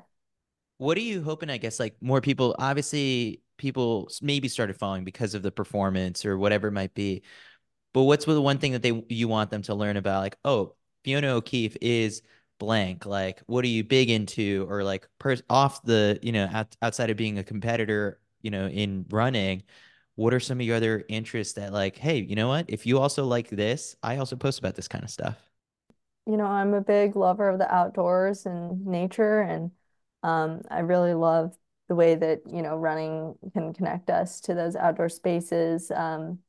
What 0.79 0.97
are 0.99 1.01
you 1.03 1.23
hoping, 1.23 1.51
I 1.51 1.57
guess, 1.59 1.81
like 1.81 1.97
more 2.01 2.21
people, 2.21 2.55
obviously 2.59 3.43
people 3.57 4.11
maybe 4.21 4.49
started 4.49 4.77
following 4.77 5.05
because 5.05 5.35
of 5.35 5.43
the 5.43 5.51
performance 5.51 6.25
or 6.27 6.37
whatever 6.39 6.69
it 6.69 6.73
might 6.73 6.95
be. 6.95 7.23
But 7.95 8.03
what's 8.03 8.27
the 8.27 8.41
one 8.43 8.59
thing 8.59 8.73
that 8.73 8.83
they 8.83 9.05
you 9.09 9.29
want 9.29 9.51
them 9.51 9.63
to 9.63 9.75
learn 9.75 9.97
about? 9.97 10.21
Like, 10.23 10.39
oh, 10.45 10.75
Fiona 11.05 11.29
O'Keeffe 11.29 11.77
is 11.81 12.23
blank. 12.59 13.07
Like, 13.07 13.43
what 13.47 13.65
are 13.65 13.69
you 13.69 13.85
big 13.85 14.11
into? 14.11 14.67
Or 14.69 14.85
like, 14.85 15.09
pers 15.19 15.43
off 15.51 15.83
the, 15.83 16.19
you 16.23 16.33
know, 16.33 16.49
out, 16.53 16.77
outside 16.83 17.11
of 17.11 17.17
being 17.17 17.39
a 17.39 17.45
competitor, 17.45 18.21
you 18.43 18.51
know, 18.51 18.69
in 18.69 19.07
running, 19.11 19.63
what 20.17 20.35
are 20.35 20.41
some 20.41 20.61
of 20.61 20.67
your 20.67 20.77
other 20.77 21.05
interests 21.09 21.55
that 21.55 21.73
like, 21.73 21.97
hey, 21.97 22.19
you 22.19 22.37
know 22.37 22.49
what? 22.49 22.67
If 22.69 22.87
you 22.87 22.99
also 22.99 23.25
like 23.25 23.49
this, 23.51 23.97
I 24.03 24.19
also 24.19 24.37
post 24.37 24.59
about 24.59 24.75
this 24.75 24.89
kind 24.89 25.05
of 25.05 25.11
stuff. 25.11 25.37
You 26.27 26.37
know, 26.37 26.47
I'm 26.47 26.75
a 26.75 26.81
big 26.81 27.15
lover 27.17 27.49
of 27.49 27.59
the 27.59 27.73
outdoors 27.73 28.47
and 28.47 28.85
nature, 28.85 29.41
and 29.43 29.71
um, 30.27 30.63
I 30.71 30.81
really 30.81 31.15
love 31.15 31.57
the 31.89 31.95
way 31.95 32.17
that, 32.17 32.41
you 32.53 32.63
know, 32.63 32.77
running 32.77 33.35
can 33.53 33.73
connect 33.73 34.11
us 34.11 34.41
to 34.43 34.55
those 34.55 34.77
outdoor 34.77 35.09
spaces. 35.09 35.91
Um, 35.91 36.41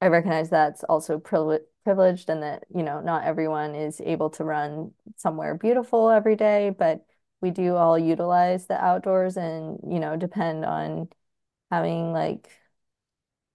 I 0.00 0.08
recognize 0.08 0.50
that's 0.50 0.84
also 0.84 1.18
privilege 1.18 1.62
privileged 1.84 2.28
and 2.30 2.42
that, 2.42 2.64
you 2.74 2.82
know, 2.82 3.00
not 3.00 3.24
everyone 3.24 3.76
is 3.76 4.00
able 4.00 4.30
to 4.30 4.44
run 4.44 4.92
somewhere 5.16 5.54
beautiful 5.54 6.10
every 6.10 6.34
day, 6.34 6.70
but 6.70 7.06
we 7.40 7.50
do 7.50 7.76
all 7.76 7.96
utilize 7.98 8.66
the 8.66 8.74
outdoors 8.82 9.36
and, 9.36 9.78
you 9.88 10.00
know, 10.00 10.16
depend 10.16 10.64
on 10.64 11.08
having 11.70 12.12
like 12.12 12.50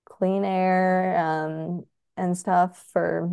clean 0.06 0.46
air 0.46 1.18
um, 1.18 1.86
and 2.16 2.38
stuff 2.38 2.86
for 2.94 3.30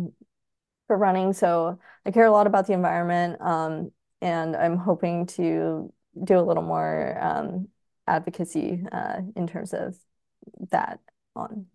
for 0.87 0.97
running. 0.97 1.33
So 1.33 1.79
I 2.05 2.11
care 2.11 2.25
a 2.25 2.31
lot 2.31 2.47
about 2.47 2.67
the 2.67 2.73
environment, 2.73 3.39
um, 3.41 3.91
and 4.21 4.55
I'm 4.55 4.77
hoping 4.77 5.27
to 5.37 5.93
do 6.23 6.39
a 6.39 6.41
little 6.41 6.63
more 6.63 7.17
um, 7.21 7.67
advocacy 8.07 8.85
uh, 8.91 9.21
in 9.35 9.47
terms 9.47 9.73
of 9.73 9.97
that 10.71 10.99
on 11.35 11.67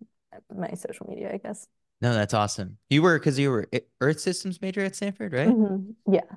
my 0.54 0.72
social 0.74 1.06
media, 1.08 1.32
I 1.34 1.38
guess. 1.38 1.68
No, 2.00 2.12
that's 2.12 2.34
awesome. 2.34 2.78
You 2.90 3.02
were 3.02 3.18
because 3.18 3.38
you 3.38 3.50
were 3.50 3.68
Earth 4.00 4.20
Systems 4.20 4.60
major 4.60 4.82
at 4.82 4.94
Stanford, 4.96 5.32
right? 5.32 5.56
hmm 5.56 5.92
Yeah. 6.06 6.36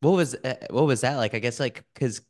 What 0.00 0.12
was 0.12 0.34
uh, 0.36 0.54
what 0.70 0.86
was 0.86 1.00
that 1.00 1.16
like? 1.16 1.34
I 1.34 1.38
guess 1.40 1.58
like 1.60 1.84
because 1.94 2.20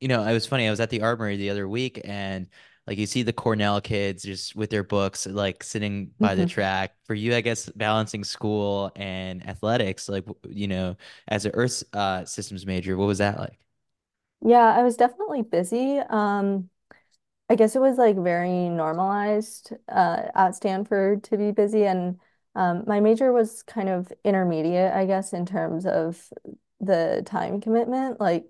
you 0.00 0.08
know, 0.08 0.24
it 0.26 0.32
was 0.34 0.46
funny. 0.46 0.66
I 0.68 0.70
was 0.70 0.80
at 0.80 0.90
the 0.90 1.02
Armory 1.02 1.36
the 1.38 1.50
other 1.50 1.68
week, 1.68 2.00
and 2.04 2.48
like 2.86 2.98
you 2.98 3.06
see 3.06 3.22
the 3.24 3.32
Cornell 3.34 3.80
kids 3.82 4.24
just 4.24 4.56
with 4.56 4.70
their 4.70 4.84
books, 4.84 5.26
like 5.26 5.64
sitting 5.64 6.12
by 6.20 6.34
the 6.36 6.44
hmm 6.44 6.46
track. 6.46 6.96
For 7.06 7.14
you, 7.14 7.34
I 7.36 7.42
guess 7.42 7.70
balancing 7.70 8.24
school 8.24 8.92
and 8.96 9.46
athletics, 9.48 10.08
like 10.10 10.26
you 10.48 10.68
know, 10.68 10.96
as 11.28 11.46
an 11.46 11.52
Earth 11.54 11.84
uh, 11.94 12.24
systems 12.26 12.66
major, 12.66 12.96
what 12.98 13.06
was 13.08 13.18
that 13.18 13.38
like? 13.40 13.58
Yeah, 14.44 14.74
I 14.76 14.82
was 14.82 14.96
definitely 14.96 15.42
busy. 15.42 15.98
Um, 15.98 16.68
I 17.50 17.56
guess 17.56 17.76
it 17.76 17.80
was 17.80 17.98
like 17.98 18.16
very 18.16 18.68
normalized 18.70 19.72
uh, 19.88 20.24
at 20.34 20.54
Stanford 20.56 21.24
to 21.26 21.38
be 21.38 21.52
busy, 21.52 21.84
and 21.86 22.20
um, 22.56 22.84
my 22.86 23.00
major 23.00 23.32
was 23.32 23.62
kind 23.64 23.88
of 23.90 24.12
intermediate, 24.24 24.92
I 24.94 25.06
guess, 25.06 25.32
in 25.34 25.46
terms 25.46 25.86
of 25.86 26.30
the 26.80 27.22
time 27.26 27.60
commitment. 27.60 28.20
Like 28.20 28.46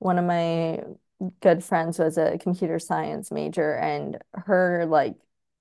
one 0.00 0.18
of 0.18 0.24
my 0.26 0.82
good 1.40 1.64
friends 1.64 1.98
was 1.98 2.18
a 2.18 2.38
computer 2.38 2.78
science 2.78 3.30
major, 3.30 3.74
and 3.76 4.18
her 4.34 4.86
like 4.86 5.16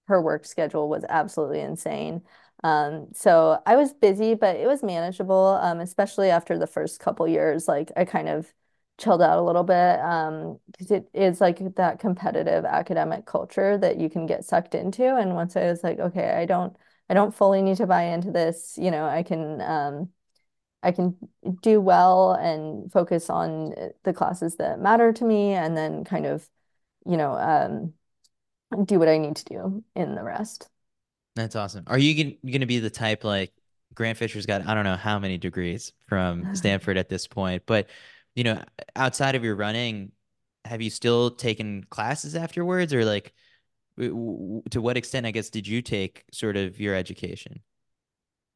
her 0.07 0.21
work 0.21 0.45
schedule 0.45 0.89
was 0.89 1.05
absolutely 1.09 1.61
insane. 1.61 2.21
Um, 2.63 3.07
so 3.13 3.61
I 3.65 3.75
was 3.75 3.93
busy, 3.93 4.35
but 4.35 4.55
it 4.57 4.67
was 4.67 4.83
manageable, 4.83 5.59
um, 5.61 5.79
especially 5.79 6.29
after 6.29 6.57
the 6.57 6.67
first 6.67 6.99
couple 6.99 7.27
years. 7.27 7.67
Like 7.67 7.91
I 7.97 8.05
kind 8.05 8.29
of 8.29 8.53
chilled 8.97 9.21
out 9.21 9.37
a 9.37 9.41
little 9.41 9.63
bit 9.63 9.99
um 9.99 10.59
because 10.67 10.89
it 10.89 11.09
is 11.13 11.41
like 11.41 11.59
that 11.75 11.99
competitive 11.99 12.63
academic 12.63 13.25
culture 13.25 13.77
that 13.77 13.99
you 13.99 14.09
can 14.09 14.25
get 14.25 14.45
sucked 14.45 14.73
into 14.73 15.15
and 15.15 15.35
once 15.35 15.55
I 15.57 15.65
was 15.65 15.83
like 15.83 15.99
okay 15.99 16.29
I 16.31 16.45
don't 16.45 16.75
I 17.09 17.13
don't 17.13 17.35
fully 17.35 17.61
need 17.61 17.77
to 17.77 17.87
buy 17.87 18.03
into 18.03 18.31
this 18.31 18.77
you 18.77 18.91
know 18.91 19.05
I 19.05 19.23
can 19.23 19.61
um 19.61 20.09
I 20.81 20.91
can 20.91 21.17
do 21.61 21.81
well 21.81 22.33
and 22.33 22.91
focus 22.91 23.29
on 23.29 23.73
uh, 23.73 23.89
the 24.03 24.13
classes 24.13 24.55
that 24.57 24.79
matter 24.79 25.11
to 25.11 25.25
me 25.25 25.53
and 25.53 25.75
then 25.75 26.03
kind 26.05 26.25
of 26.25 26.47
you 27.05 27.17
know 27.17 27.33
um 27.33 27.93
do 28.85 28.97
what 28.97 29.09
I 29.09 29.17
need 29.17 29.35
to 29.37 29.45
do 29.45 29.83
in 29.95 30.15
the 30.15 30.23
rest 30.23 30.69
That's 31.35 31.55
awesome. 31.55 31.83
Are 31.87 31.97
you 31.97 32.23
gonna, 32.23 32.51
gonna 32.51 32.65
be 32.65 32.79
the 32.79 32.89
type 32.89 33.23
like 33.25 33.51
Grant 33.93 34.17
Fisher's 34.17 34.45
got 34.45 34.67
I 34.67 34.73
don't 34.73 34.83
know 34.83 34.95
how 34.95 35.19
many 35.19 35.37
degrees 35.37 35.93
from 36.07 36.47
Stanford 36.55 36.97
at 36.97 37.09
this 37.09 37.27
point, 37.27 37.63
but 37.65 37.87
you 38.35 38.43
know, 38.43 38.63
outside 38.95 39.35
of 39.35 39.43
your 39.43 39.55
running, 39.55 40.11
have 40.65 40.81
you 40.81 40.89
still 40.89 41.31
taken 41.31 41.83
classes 41.89 42.35
afterwards, 42.35 42.93
or 42.93 43.05
like 43.05 43.33
w- 43.97 44.13
w- 44.15 44.63
to 44.71 44.81
what 44.81 44.97
extent, 44.97 45.25
I 45.27 45.31
guess, 45.31 45.49
did 45.49 45.67
you 45.67 45.81
take 45.81 46.25
sort 46.33 46.57
of 46.57 46.79
your 46.79 46.95
education? 46.95 47.61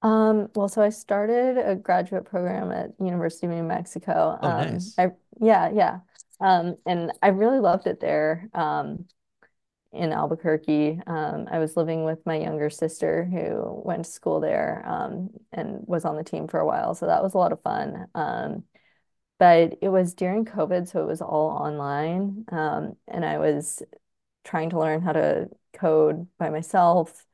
Um, 0.01 0.49
well, 0.55 0.69
so 0.69 0.81
I 0.81 0.89
started 0.89 1.57
a 1.57 1.75
graduate 1.75 2.25
program 2.25 2.71
at 2.71 2.91
University 2.99 3.47
of 3.47 3.53
New 3.53 3.63
Mexico. 3.63 4.37
Oh, 4.41 4.51
Um, 4.51 4.53
nice. 4.53 4.97
I 4.97 5.11
yeah, 5.41 5.69
yeah. 5.73 5.99
Um, 6.39 6.77
and 6.85 7.11
I 7.21 7.29
really 7.29 7.59
loved 7.59 7.85
it 7.87 7.99
there. 7.99 8.49
Um, 8.53 9.05
in 9.93 10.13
Albuquerque. 10.13 11.01
Um, 11.07 11.47
I 11.51 11.59
was 11.59 11.77
living 11.77 12.03
with 12.05 12.25
my 12.25 12.35
younger 12.37 12.69
sister 12.69 13.25
who 13.25 13.81
went 13.85 14.05
to 14.05 14.11
school 14.11 14.39
there, 14.41 14.83
um, 14.87 15.29
and 15.53 15.81
was 15.87 16.05
on 16.05 16.17
the 16.17 16.23
team 16.23 16.47
for 16.47 16.59
a 16.59 16.65
while, 16.67 16.95
so 16.95 17.07
that 17.07 17.23
was 17.23 17.33
a 17.35 17.37
lot 17.39 17.53
of 17.53 17.61
fun. 17.63 18.07
Um, 18.15 18.65
but 19.39 19.77
it 19.81 19.89
was 19.89 20.13
during 20.13 20.45
COVID, 20.45 20.87
so 20.87 21.01
it 21.03 21.07
was 21.07 21.21
all 21.21 21.49
online. 21.51 22.45
Um, 22.51 22.97
and 23.07 23.25
I 23.25 23.39
was 23.39 23.83
trying 24.43 24.71
to 24.71 24.79
learn 24.79 25.01
how 25.01 25.13
to 25.13 25.49
code 25.73 26.27
by 26.37 26.49
myself 26.49 27.25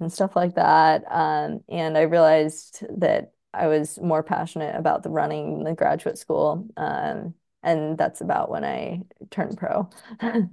and 0.00 0.12
stuff 0.12 0.36
like 0.36 0.54
that. 0.56 1.04
Um, 1.10 1.62
and 1.68 1.96
I 1.96 2.02
realized 2.02 2.84
that 3.00 3.32
I 3.54 3.68
was 3.68 4.00
more 4.00 4.22
passionate 4.22 4.74
about 4.76 5.02
the 5.02 5.10
running 5.10 5.64
the 5.64 5.74
graduate 5.74 6.18
school. 6.18 6.66
Um, 6.76 7.34
and 7.62 7.96
that's 7.96 8.20
about 8.20 8.50
when 8.50 8.64
I 8.64 9.02
turned 9.30 9.56
pro. 9.58 9.88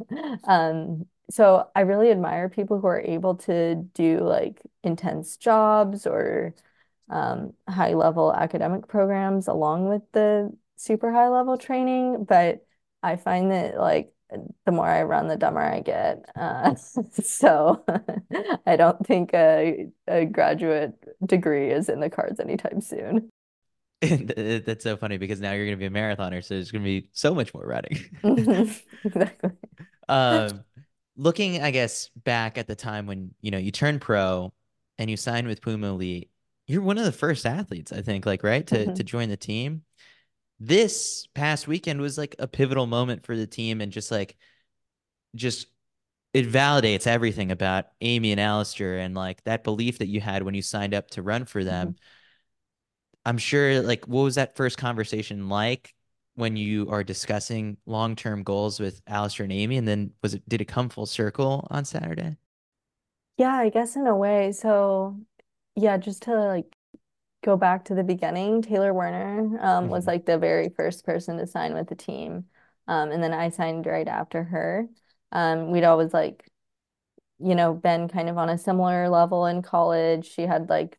Um, 0.45 1.05
so 1.29 1.69
I 1.75 1.81
really 1.81 2.11
admire 2.11 2.49
people 2.49 2.79
who 2.79 2.87
are 2.87 2.99
able 3.01 3.35
to 3.35 3.75
do 3.93 4.19
like 4.19 4.61
intense 4.83 5.37
jobs 5.37 6.07
or 6.07 6.55
um, 7.09 7.53
high 7.67 7.93
level 7.93 8.33
academic 8.33 8.87
programs 8.87 9.47
along 9.47 9.89
with 9.89 10.03
the 10.11 10.51
super 10.79 11.11
high 11.11 11.29
level 11.29 11.57
training. 11.57 12.25
But 12.27 12.65
I 13.03 13.15
find 13.17 13.51
that 13.51 13.77
like 13.77 14.11
the 14.65 14.71
more 14.71 14.87
I 14.87 15.03
run, 15.03 15.27
the 15.27 15.35
dumber 15.35 15.61
I 15.61 15.81
get. 15.81 16.25
Uh, 16.35 16.75
so 17.23 17.83
I 18.65 18.75
don't 18.75 19.05
think 19.05 19.33
a, 19.33 19.87
a 20.07 20.25
graduate 20.25 20.93
degree 21.25 21.71
is 21.71 21.89
in 21.89 21.99
the 21.99 22.09
cards 22.09 22.39
anytime 22.39 22.81
soon. 22.81 23.29
That's 24.01 24.83
so 24.83 24.95
funny 24.95 25.17
because 25.17 25.41
now 25.41 25.51
you're 25.51 25.65
going 25.65 25.77
to 25.77 25.79
be 25.79 25.85
a 25.85 25.89
marathoner, 25.89 26.43
so 26.43 26.53
there's 26.53 26.71
going 26.71 26.83
to 26.83 27.01
be 27.01 27.09
so 27.11 27.35
much 27.35 27.53
more 27.53 27.65
running. 27.65 27.99
Exactly. 29.03 29.51
Um, 30.07 30.63
looking, 31.17 31.61
I 31.61 31.71
guess, 31.71 32.09
back 32.15 32.57
at 32.57 32.67
the 32.67 32.75
time 32.75 33.07
when 33.07 33.31
you 33.41 33.51
know 33.51 33.57
you 33.57 33.71
turned 33.71 33.99
pro 33.99 34.53
and 34.97 35.09
you 35.09 35.17
signed 35.17 35.47
with 35.47 35.61
Puma 35.61 35.87
Elite, 35.87 36.29
you're 36.65 36.81
one 36.81 36.97
of 36.97 37.03
the 37.03 37.11
first 37.11 37.45
athletes, 37.45 37.91
I 37.91 38.01
think, 38.01 38.25
like 38.25 38.41
right 38.41 38.65
to 38.67 38.93
to 38.93 39.03
join 39.03 39.27
the 39.27 39.37
team. 39.37 39.83
This 40.59 41.27
past 41.33 41.67
weekend 41.67 42.01
was 42.01 42.17
like 42.17 42.35
a 42.39 42.47
pivotal 42.47 42.85
moment 42.85 43.25
for 43.25 43.35
the 43.35 43.47
team, 43.47 43.81
and 43.81 43.91
just 43.91 44.11
like, 44.11 44.35
just 45.35 45.67
it 46.33 46.47
validates 46.47 47.07
everything 47.07 47.51
about 47.51 47.85
Amy 48.01 48.31
and 48.31 48.39
Alistair 48.41 48.99
and 48.99 49.15
like 49.15 49.43
that 49.45 49.63
belief 49.63 49.99
that 49.99 50.07
you 50.07 50.21
had 50.21 50.43
when 50.43 50.53
you 50.53 50.61
signed 50.61 50.93
up 50.93 51.09
to 51.11 51.21
run 51.21 51.45
for 51.45 51.63
them. 51.63 51.89
Mm-hmm. 51.89 51.95
I'm 53.25 53.37
sure, 53.37 53.81
like, 53.81 54.07
what 54.07 54.23
was 54.23 54.35
that 54.35 54.55
first 54.55 54.77
conversation 54.77 55.49
like 55.49 55.93
when 56.35 56.55
you 56.55 56.89
are 56.89 57.03
discussing 57.03 57.77
long-term 57.85 58.43
goals 58.43 58.79
with 58.79 59.01
Alistair 59.07 59.43
and 59.43 59.53
Amy? 59.53 59.77
And 59.77 59.87
then 59.87 60.11
was 60.21 60.33
it 60.33 60.47
did 60.47 60.61
it 60.61 60.65
come 60.65 60.89
full 60.89 61.05
circle 61.05 61.67
on 61.69 61.85
Saturday? 61.85 62.37
Yeah, 63.37 63.55
I 63.55 63.69
guess 63.69 63.95
in 63.95 64.07
a 64.07 64.15
way. 64.15 64.51
So 64.51 65.17
yeah, 65.75 65.97
just 65.97 66.23
to 66.23 66.33
like 66.33 66.75
go 67.43 67.57
back 67.57 67.85
to 67.85 67.95
the 67.95 68.03
beginning, 68.03 68.61
Taylor 68.61 68.93
Werner 68.93 69.59
um, 69.61 69.89
was 69.89 70.05
Mhm. 70.05 70.07
like 70.07 70.25
the 70.25 70.37
very 70.37 70.69
first 70.69 71.05
person 71.05 71.37
to 71.37 71.47
sign 71.47 71.73
with 71.73 71.87
the 71.89 71.95
team. 71.95 72.45
Um, 72.87 73.11
and 73.11 73.21
then 73.23 73.33
I 73.33 73.49
signed 73.49 73.85
right 73.85 74.07
after 74.07 74.43
her. 74.43 74.87
Um, 75.31 75.71
we'd 75.71 75.83
always 75.83 76.13
like, 76.13 76.49
you 77.39 77.55
know, 77.55 77.73
been 77.73 78.07
kind 78.09 78.29
of 78.29 78.37
on 78.37 78.49
a 78.49 78.57
similar 78.57 79.09
level 79.09 79.45
in 79.45 79.61
college. 79.61 80.27
She 80.31 80.43
had 80.43 80.69
like 80.69 80.97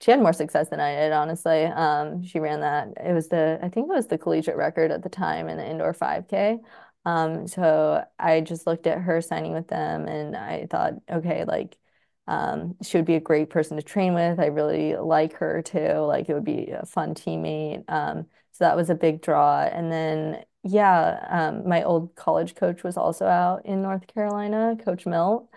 she 0.00 0.10
had 0.10 0.20
more 0.20 0.32
success 0.32 0.68
than 0.70 0.80
I 0.80 0.94
did, 0.96 1.12
honestly. 1.12 1.64
Um, 1.64 2.22
she 2.24 2.40
ran 2.40 2.60
that. 2.60 2.88
It 3.02 3.12
was 3.12 3.28
the, 3.28 3.58
I 3.62 3.68
think 3.68 3.88
it 3.88 3.94
was 3.94 4.08
the 4.08 4.18
collegiate 4.18 4.56
record 4.56 4.90
at 4.90 5.02
the 5.02 5.08
time 5.08 5.48
in 5.48 5.56
the 5.56 5.66
indoor 5.68 5.94
5K. 5.94 6.58
Um, 7.06 7.46
so 7.48 8.04
I 8.18 8.40
just 8.42 8.66
looked 8.66 8.86
at 8.86 8.98
her 9.02 9.20
signing 9.22 9.52
with 9.52 9.68
them 9.68 10.06
and 10.08 10.36
I 10.36 10.66
thought, 10.70 10.94
okay, 11.10 11.44
like, 11.44 11.78
um, 12.26 12.76
she 12.82 12.96
would 12.96 13.04
be 13.04 13.16
a 13.16 13.20
great 13.20 13.50
person 13.50 13.76
to 13.76 13.82
train 13.82 14.14
with. 14.14 14.40
I 14.40 14.46
really 14.46 14.96
like 14.96 15.34
her 15.34 15.62
too. 15.62 15.98
Like, 16.00 16.28
it 16.28 16.34
would 16.34 16.44
be 16.44 16.70
a 16.70 16.86
fun 16.86 17.14
teammate. 17.14 17.84
Um, 17.88 18.26
so 18.52 18.64
that 18.64 18.76
was 18.76 18.90
a 18.90 18.94
big 18.94 19.20
draw. 19.20 19.62
And 19.62 19.92
then, 19.92 20.44
yeah, 20.62 21.26
um, 21.30 21.68
my 21.68 21.82
old 21.82 22.14
college 22.14 22.54
coach 22.54 22.82
was 22.82 22.96
also 22.96 23.26
out 23.26 23.66
in 23.66 23.82
North 23.82 24.06
Carolina, 24.06 24.76
Coach 24.82 25.06
Milt. 25.06 25.48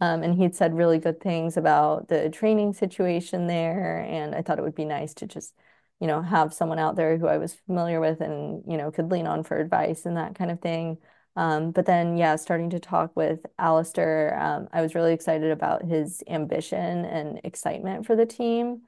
Um, 0.00 0.22
and 0.22 0.34
he'd 0.36 0.54
said 0.54 0.74
really 0.76 0.98
good 0.98 1.20
things 1.20 1.56
about 1.56 2.08
the 2.08 2.28
training 2.28 2.74
situation 2.74 3.46
there. 3.46 3.98
And 4.00 4.34
I 4.34 4.42
thought 4.42 4.58
it 4.58 4.62
would 4.62 4.74
be 4.74 4.84
nice 4.84 5.14
to 5.14 5.26
just, 5.26 5.54
you 6.00 6.06
know, 6.06 6.20
have 6.22 6.52
someone 6.52 6.78
out 6.78 6.96
there 6.96 7.16
who 7.16 7.26
I 7.26 7.38
was 7.38 7.54
familiar 7.66 8.00
with 8.00 8.20
and, 8.20 8.62
you 8.70 8.76
know, 8.76 8.90
could 8.90 9.10
lean 9.10 9.26
on 9.26 9.42
for 9.42 9.58
advice 9.58 10.04
and 10.04 10.16
that 10.16 10.34
kind 10.34 10.50
of 10.50 10.60
thing. 10.60 10.98
Um, 11.36 11.70
but 11.70 11.86
then, 11.86 12.16
yeah, 12.16 12.36
starting 12.36 12.70
to 12.70 12.80
talk 12.80 13.14
with 13.14 13.44
Alistair, 13.58 14.38
um, 14.40 14.68
I 14.72 14.80
was 14.80 14.94
really 14.94 15.12
excited 15.12 15.50
about 15.50 15.84
his 15.84 16.22
ambition 16.26 17.04
and 17.04 17.40
excitement 17.44 18.06
for 18.06 18.16
the 18.16 18.26
team. 18.26 18.82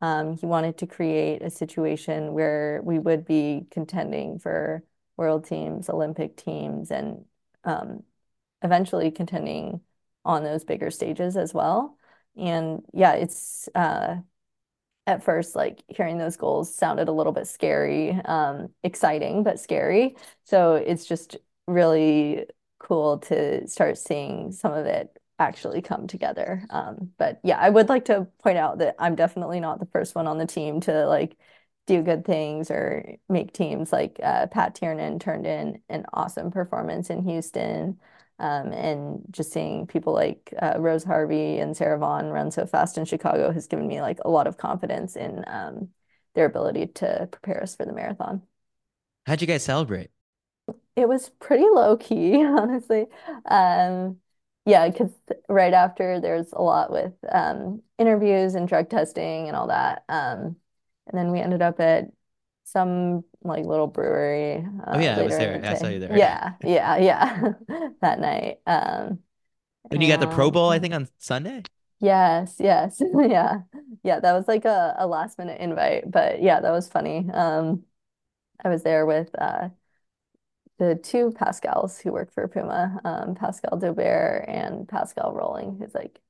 Um, 0.00 0.36
he 0.36 0.46
wanted 0.46 0.78
to 0.78 0.86
create 0.86 1.42
a 1.42 1.50
situation 1.50 2.32
where 2.32 2.80
we 2.82 2.98
would 2.98 3.26
be 3.26 3.66
contending 3.70 4.38
for 4.38 4.82
world 5.18 5.44
teams, 5.44 5.90
Olympic 5.90 6.36
teams, 6.36 6.90
and 6.90 7.26
um, 7.64 8.02
eventually 8.62 9.10
contending 9.10 9.80
on 10.24 10.42
those 10.44 10.64
bigger 10.64 10.90
stages 10.90 11.36
as 11.36 11.52
well. 11.52 11.98
And 12.36 12.82
yeah, 12.94 13.12
it's 13.12 13.68
uh, 13.74 14.16
at 15.06 15.24
first 15.24 15.56
like 15.56 15.82
hearing 15.88 16.18
those 16.18 16.36
goals 16.36 16.74
sounded 16.74 17.08
a 17.08 17.12
little 17.12 17.32
bit 17.32 17.46
scary, 17.46 18.12
um, 18.24 18.68
exciting 18.82 19.42
but 19.42 19.58
scary. 19.60 20.16
So 20.44 20.74
it's 20.74 21.06
just 21.06 21.36
really 21.70 22.46
cool 22.78 23.18
to 23.18 23.66
start 23.68 23.98
seeing 23.98 24.52
some 24.52 24.72
of 24.72 24.86
it 24.86 25.16
actually 25.38 25.80
come 25.80 26.06
together. 26.06 26.64
Um, 26.70 27.10
but 27.18 27.40
yeah, 27.42 27.58
I 27.58 27.70
would 27.70 27.88
like 27.88 28.06
to 28.06 28.26
point 28.42 28.58
out 28.58 28.78
that 28.78 28.96
I'm 28.98 29.14
definitely 29.14 29.60
not 29.60 29.80
the 29.80 29.86
first 29.86 30.14
one 30.14 30.26
on 30.26 30.38
the 30.38 30.46
team 30.46 30.80
to 30.82 31.06
like 31.06 31.36
do 31.86 32.02
good 32.02 32.24
things 32.24 32.70
or 32.70 33.16
make 33.28 33.52
teams 33.52 33.92
like 33.92 34.20
uh, 34.22 34.46
Pat 34.48 34.74
Tiernan 34.74 35.18
turned 35.18 35.46
in 35.46 35.80
an 35.88 36.04
awesome 36.12 36.50
performance 36.50 37.10
in 37.10 37.22
Houston. 37.24 37.98
Um, 38.38 38.72
and 38.72 39.22
just 39.30 39.52
seeing 39.52 39.86
people 39.86 40.14
like 40.14 40.54
uh, 40.62 40.74
Rose 40.78 41.04
Harvey 41.04 41.58
and 41.58 41.76
Sarah 41.76 41.98
Vaughn 41.98 42.30
run 42.30 42.50
so 42.50 42.64
fast 42.64 42.96
in 42.96 43.04
Chicago 43.04 43.52
has 43.52 43.66
given 43.66 43.86
me 43.86 44.00
like 44.00 44.18
a 44.24 44.30
lot 44.30 44.46
of 44.46 44.56
confidence 44.56 45.14
in 45.14 45.44
um, 45.46 45.88
their 46.34 46.46
ability 46.46 46.86
to 46.86 47.28
prepare 47.30 47.62
us 47.62 47.76
for 47.76 47.84
the 47.84 47.92
marathon. 47.92 48.40
How'd 49.26 49.42
you 49.42 49.46
guys 49.46 49.62
celebrate? 49.62 50.10
It 51.00 51.08
was 51.08 51.30
pretty 51.40 51.64
low 51.64 51.96
key, 51.96 52.44
honestly. 52.44 53.06
Um, 53.46 54.18
yeah, 54.66 54.88
because 54.88 55.10
right 55.48 55.72
after 55.72 56.20
there's 56.20 56.52
a 56.52 56.62
lot 56.62 56.90
with 56.92 57.12
um, 57.30 57.82
interviews 57.98 58.54
and 58.54 58.68
drug 58.68 58.90
testing 58.90 59.48
and 59.48 59.56
all 59.56 59.68
that. 59.68 60.04
Um, 60.08 60.56
and 61.06 61.18
then 61.18 61.32
we 61.32 61.40
ended 61.40 61.62
up 61.62 61.80
at 61.80 62.06
some 62.64 63.24
like 63.42 63.64
little 63.64 63.86
brewery 63.88 64.64
Oh 64.86 64.86
uh, 64.86 64.98
yeah, 64.98 65.18
I 65.18 65.22
was 65.22 65.36
there. 65.36 65.60
the 65.60 65.66
I 65.66 65.74
saw 65.74 65.88
you 65.88 65.98
there. 65.98 66.16
Yeah, 66.16 66.54
yeah, 66.62 66.96
yeah, 66.98 67.52
that 68.00 68.20
night. 68.20 68.60
Um, 68.66 69.20
And 69.90 70.02
you 70.02 70.08
got 70.08 70.20
the 70.20 70.26
Pro 70.28 70.50
Bowl, 70.50 70.70
I 70.70 70.78
think, 70.78 70.94
on 70.94 71.08
Sunday. 71.18 71.62
Yes, 72.00 72.56
yes, 72.58 73.00
yeah, 73.14 73.62
yeah. 74.02 74.20
That 74.20 74.32
was 74.32 74.48
like 74.48 74.64
a, 74.64 74.94
a 74.98 75.06
last 75.06 75.38
minute 75.38 75.60
invite, 75.60 76.10
but 76.10 76.42
yeah, 76.42 76.60
that 76.60 76.70
was 76.70 76.88
funny. 76.88 77.28
Um, 77.32 77.84
I 78.64 78.68
was 78.70 78.82
there 78.84 79.06
with 79.06 79.30
uh, 79.40 79.70
the 80.80 80.96
two 80.96 81.32
Pascals 81.32 82.00
who 82.00 82.12
work 82.12 82.32
for 82.32 82.48
Puma, 82.48 83.00
um, 83.04 83.36
Pascal 83.36 83.78
Daubert 83.80 84.46
and 84.48 84.88
Pascal 84.88 85.34
Rolling, 85.34 85.78
who's 85.78 85.94
like 85.94 86.20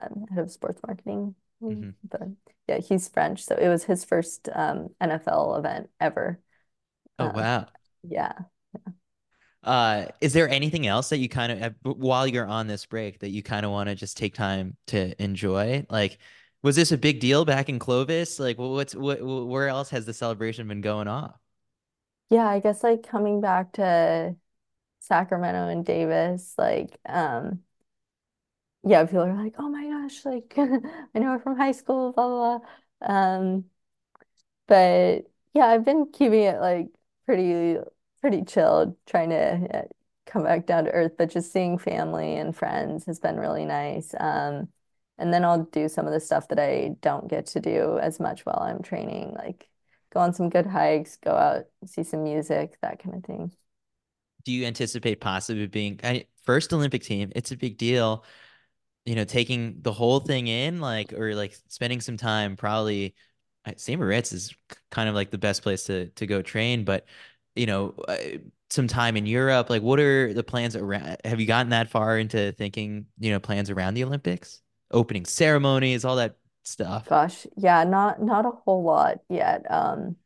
um, 0.00 0.26
head 0.30 0.40
of 0.44 0.52
sports 0.52 0.80
marketing. 0.86 1.34
Mm, 1.62 1.86
hmm 1.86 1.94
But 2.10 2.28
yeah, 2.68 2.78
he's 2.80 3.08
French, 3.08 3.44
so 3.44 3.56
it 3.56 3.68
was 3.68 3.84
his 3.84 4.04
first 4.04 4.48
um, 4.54 4.90
NFL 5.00 5.56
event 5.58 5.90
ever. 6.00 6.40
Oh 7.18 7.30
Um, 7.34 7.34
wow. 7.34 7.68
yeah. 8.04 8.32
Uh, 9.62 10.06
is 10.20 10.34
there 10.34 10.48
anything 10.48 10.86
else 10.86 11.08
that 11.08 11.18
you 11.18 11.28
kind 11.28 11.50
of, 11.52 11.62
uh, 11.62 11.70
while 11.94 12.26
you're 12.26 12.46
on 12.46 12.66
this 12.66 12.84
break, 12.84 13.20
that 13.20 13.30
you 13.30 13.42
kind 13.42 13.64
of 13.64 13.72
want 13.72 13.88
to 13.88 13.94
just 13.94 14.16
take 14.16 14.34
time 14.34 14.76
to 14.88 15.20
enjoy? 15.22 15.86
Like, 15.88 16.18
was 16.62 16.76
this 16.76 16.92
a 16.92 16.98
big 16.98 17.20
deal 17.20 17.44
back 17.46 17.68
in 17.70 17.78
Clovis? 17.78 18.38
Like, 18.38 18.58
what's 18.58 18.94
what, 18.94 19.22
where 19.22 19.68
else 19.68 19.88
has 19.90 20.04
the 20.06 20.12
celebration 20.14 20.68
been 20.68 20.82
going 20.82 21.08
off? 21.08 21.38
Yeah, 22.30 22.48
I 22.48 22.60
guess 22.60 22.82
like 22.82 23.02
coming 23.02 23.40
back 23.40 23.72
to 23.74 24.36
Sacramento 25.00 25.68
and 25.68 25.84
Davis, 25.86 26.54
like 26.58 26.98
um 27.06 27.64
yeah, 28.82 29.04
people 29.04 29.22
are 29.24 29.34
like, 29.34 29.54
oh 29.58 29.68
my 29.68 29.84
gosh, 29.88 30.24
like 30.24 30.54
I 30.58 31.18
know 31.18 31.32
her 31.32 31.38
from 31.38 31.56
high 31.56 31.72
school, 31.72 32.12
blah 32.12 32.28
blah 32.28 32.58
blah. 32.58 33.08
Um, 33.08 33.64
but 34.66 35.30
yeah, 35.54 35.66
I've 35.66 35.84
been 35.84 36.06
keeping 36.12 36.42
it 36.42 36.60
like 36.60 36.88
pretty 37.26 37.78
pretty 38.20 38.44
chilled, 38.44 38.96
trying 39.06 39.30
to 39.30 39.78
uh, 39.78 39.82
come 40.26 40.42
back 40.44 40.66
down 40.66 40.84
to 40.84 40.90
earth, 40.92 41.12
but 41.18 41.30
just 41.30 41.52
seeing 41.52 41.78
family 41.78 42.36
and 42.36 42.56
friends 42.56 43.04
has 43.06 43.20
been 43.20 43.38
really 43.38 43.64
nice. 43.66 44.14
Um, 44.18 44.68
and 45.18 45.32
then 45.32 45.44
I'll 45.44 45.64
do 45.64 45.88
some 45.88 46.06
of 46.06 46.12
the 46.12 46.20
stuff 46.20 46.48
that 46.48 46.58
I 46.58 46.96
don't 47.02 47.28
get 47.28 47.46
to 47.48 47.60
do 47.60 47.98
as 47.98 48.18
much 48.20 48.44
while 48.46 48.58
I'm 48.60 48.82
training, 48.82 49.32
like 49.34 49.68
go 50.14 50.20
on 50.20 50.32
some 50.32 50.48
good 50.48 50.66
hikes, 50.66 51.16
go 51.16 51.32
out, 51.32 51.64
see 51.86 52.04
some 52.04 52.24
music, 52.24 52.78
that 52.80 53.02
kind 53.02 53.16
of 53.16 53.24
thing. 53.24 53.52
Do 54.44 54.52
you 54.52 54.64
anticipate 54.64 55.20
possibly 55.20 55.66
being 55.66 56.00
I, 56.04 56.26
first 56.44 56.72
Olympic 56.72 57.02
team? 57.02 57.32
It's 57.34 57.50
a 57.50 57.56
big 57.56 57.76
deal. 57.76 58.24
You 59.04 59.16
know, 59.16 59.24
taking 59.24 59.80
the 59.82 59.92
whole 59.92 60.20
thing 60.20 60.46
in, 60.46 60.80
like, 60.80 61.12
or 61.12 61.34
like 61.34 61.56
spending 61.68 62.00
some 62.00 62.16
time, 62.16 62.56
probably. 62.56 63.14
St. 63.76 63.98
Moritz 63.98 64.32
is 64.32 64.54
kind 64.90 65.08
of 65.08 65.14
like 65.14 65.30
the 65.30 65.38
best 65.38 65.62
place 65.62 65.84
to 65.84 66.08
to 66.10 66.26
go 66.26 66.42
train, 66.42 66.84
but 66.84 67.06
you 67.56 67.64
know, 67.66 67.94
uh, 68.08 68.16
some 68.70 68.86
time 68.86 69.16
in 69.16 69.24
Europe. 69.26 69.70
Like, 69.70 69.82
what 69.82 69.98
are 70.00 70.34
the 70.34 70.44
plans 70.44 70.76
around? 70.76 71.16
Have 71.24 71.40
you 71.40 71.46
gotten 71.46 71.70
that 71.70 71.90
far 71.90 72.18
into 72.18 72.52
thinking, 72.52 73.06
you 73.18 73.30
know, 73.30 73.40
plans 73.40 73.70
around 73.70 73.94
the 73.94 74.04
Olympics, 74.04 74.60
opening 74.90 75.24
ceremonies, 75.24 76.04
all 76.04 76.16
that 76.16 76.36
stuff? 76.66 77.08
Gosh, 77.08 77.46
yeah, 77.56 77.84
not 77.84 78.22
not 78.22 78.46
a 78.46 78.50
whole 78.50 78.82
lot 78.84 79.20
yet. 79.28 79.70
Um, 79.70 80.16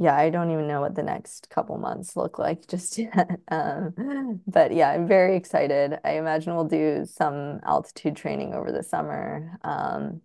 yeah, 0.00 0.16
I 0.16 0.30
don't 0.30 0.50
even 0.52 0.68
know 0.68 0.80
what 0.80 0.94
the 0.94 1.02
next 1.02 1.50
couple 1.50 1.76
months 1.78 2.14
look 2.16 2.38
like 2.38 2.66
just 2.68 2.98
yet. 2.98 3.40
Um, 3.48 4.40
but 4.46 4.72
yeah, 4.74 4.90
I'm 4.90 5.08
very 5.08 5.36
excited. 5.36 5.98
I 6.04 6.12
imagine 6.12 6.54
we'll 6.54 6.64
do 6.64 7.04
some 7.04 7.60
altitude 7.64 8.16
training 8.16 8.54
over 8.54 8.70
the 8.72 8.82
summer. 8.82 9.58
Um, 9.62 10.22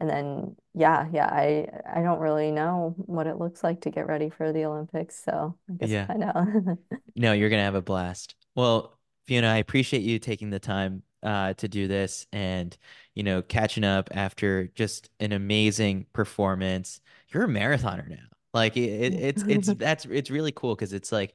and 0.00 0.10
then 0.10 0.56
yeah, 0.74 1.08
yeah, 1.12 1.26
I 1.26 1.68
I 1.86 2.02
don't 2.02 2.20
really 2.20 2.52
know 2.52 2.94
what 2.98 3.26
it 3.28 3.38
looks 3.38 3.64
like 3.64 3.82
to 3.82 3.90
get 3.90 4.06
ready 4.08 4.30
for 4.30 4.52
the 4.52 4.64
Olympics, 4.66 5.22
so 5.24 5.58
I 5.70 5.74
guess 5.74 5.92
Yeah. 5.92 6.06
find 6.08 6.24
out. 6.24 6.36
No, 7.14 7.32
you're 7.32 7.50
gonna 7.50 7.62
have 7.64 7.74
a 7.74 7.82
blast. 7.82 8.34
Well, 8.54 8.97
Fiona, 9.28 9.48
I 9.48 9.58
appreciate 9.58 10.02
you 10.02 10.18
taking 10.18 10.48
the 10.48 10.58
time 10.58 11.02
uh, 11.22 11.52
to 11.54 11.68
do 11.68 11.86
this 11.86 12.26
and, 12.32 12.74
you 13.14 13.22
know, 13.22 13.42
catching 13.42 13.84
up 13.84 14.08
after 14.12 14.68
just 14.68 15.10
an 15.20 15.32
amazing 15.32 16.06
performance. 16.14 17.02
You're 17.28 17.44
a 17.44 17.48
marathoner 17.48 18.08
now. 18.08 18.16
Like 18.54 18.78
it, 18.78 18.88
it, 18.88 19.14
it's 19.14 19.42
it's 19.46 19.68
that's 19.74 20.06
it's 20.06 20.30
really 20.30 20.50
cool 20.52 20.74
because 20.74 20.94
it's 20.94 21.12
like 21.12 21.34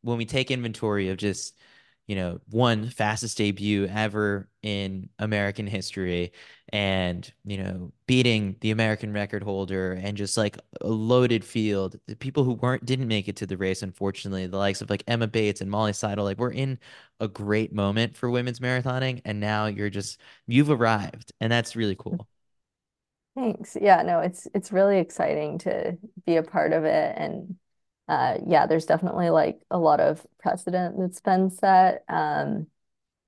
when 0.00 0.16
we 0.16 0.24
take 0.24 0.50
inventory 0.50 1.10
of 1.10 1.18
just, 1.18 1.58
you 2.06 2.16
know, 2.16 2.40
one 2.50 2.88
fastest 2.90 3.38
debut 3.38 3.86
ever 3.86 4.48
in 4.62 5.08
American 5.18 5.66
history 5.66 6.32
and, 6.72 7.32
you 7.44 7.56
know, 7.58 7.92
beating 8.06 8.56
the 8.60 8.70
American 8.70 9.12
record 9.12 9.42
holder 9.42 9.92
and 9.92 10.16
just 10.16 10.36
like 10.36 10.58
a 10.80 10.86
loaded 10.88 11.44
field. 11.44 11.98
The 12.06 12.16
people 12.16 12.44
who 12.44 12.52
weren't 12.54 12.84
didn't 12.84 13.08
make 13.08 13.28
it 13.28 13.36
to 13.36 13.46
the 13.46 13.56
race, 13.56 13.82
unfortunately, 13.82 14.46
the 14.46 14.58
likes 14.58 14.82
of 14.82 14.90
like 14.90 15.04
Emma 15.06 15.26
Bates 15.26 15.60
and 15.60 15.70
Molly 15.70 15.92
Seidel, 15.92 16.24
like 16.24 16.38
we're 16.38 16.50
in 16.52 16.78
a 17.20 17.28
great 17.28 17.72
moment 17.72 18.16
for 18.16 18.30
women's 18.30 18.60
marathoning, 18.60 19.20
and 19.24 19.40
now 19.40 19.66
you're 19.66 19.90
just 19.90 20.20
you've 20.46 20.70
arrived, 20.70 21.32
and 21.40 21.50
that's 21.52 21.76
really 21.76 21.96
cool. 21.96 22.26
Thanks. 23.34 23.76
Yeah, 23.80 24.02
no, 24.02 24.20
it's 24.20 24.46
it's 24.54 24.70
really 24.72 24.98
exciting 24.98 25.58
to 25.58 25.98
be 26.24 26.36
a 26.36 26.42
part 26.42 26.72
of 26.72 26.84
it 26.84 27.14
and 27.18 27.56
uh 28.08 28.38
yeah, 28.46 28.66
there's 28.66 28.86
definitely 28.86 29.30
like 29.30 29.60
a 29.70 29.78
lot 29.78 30.00
of 30.00 30.26
precedent 30.38 30.96
that's 30.98 31.20
been 31.20 31.50
set. 31.50 32.04
Um 32.08 32.66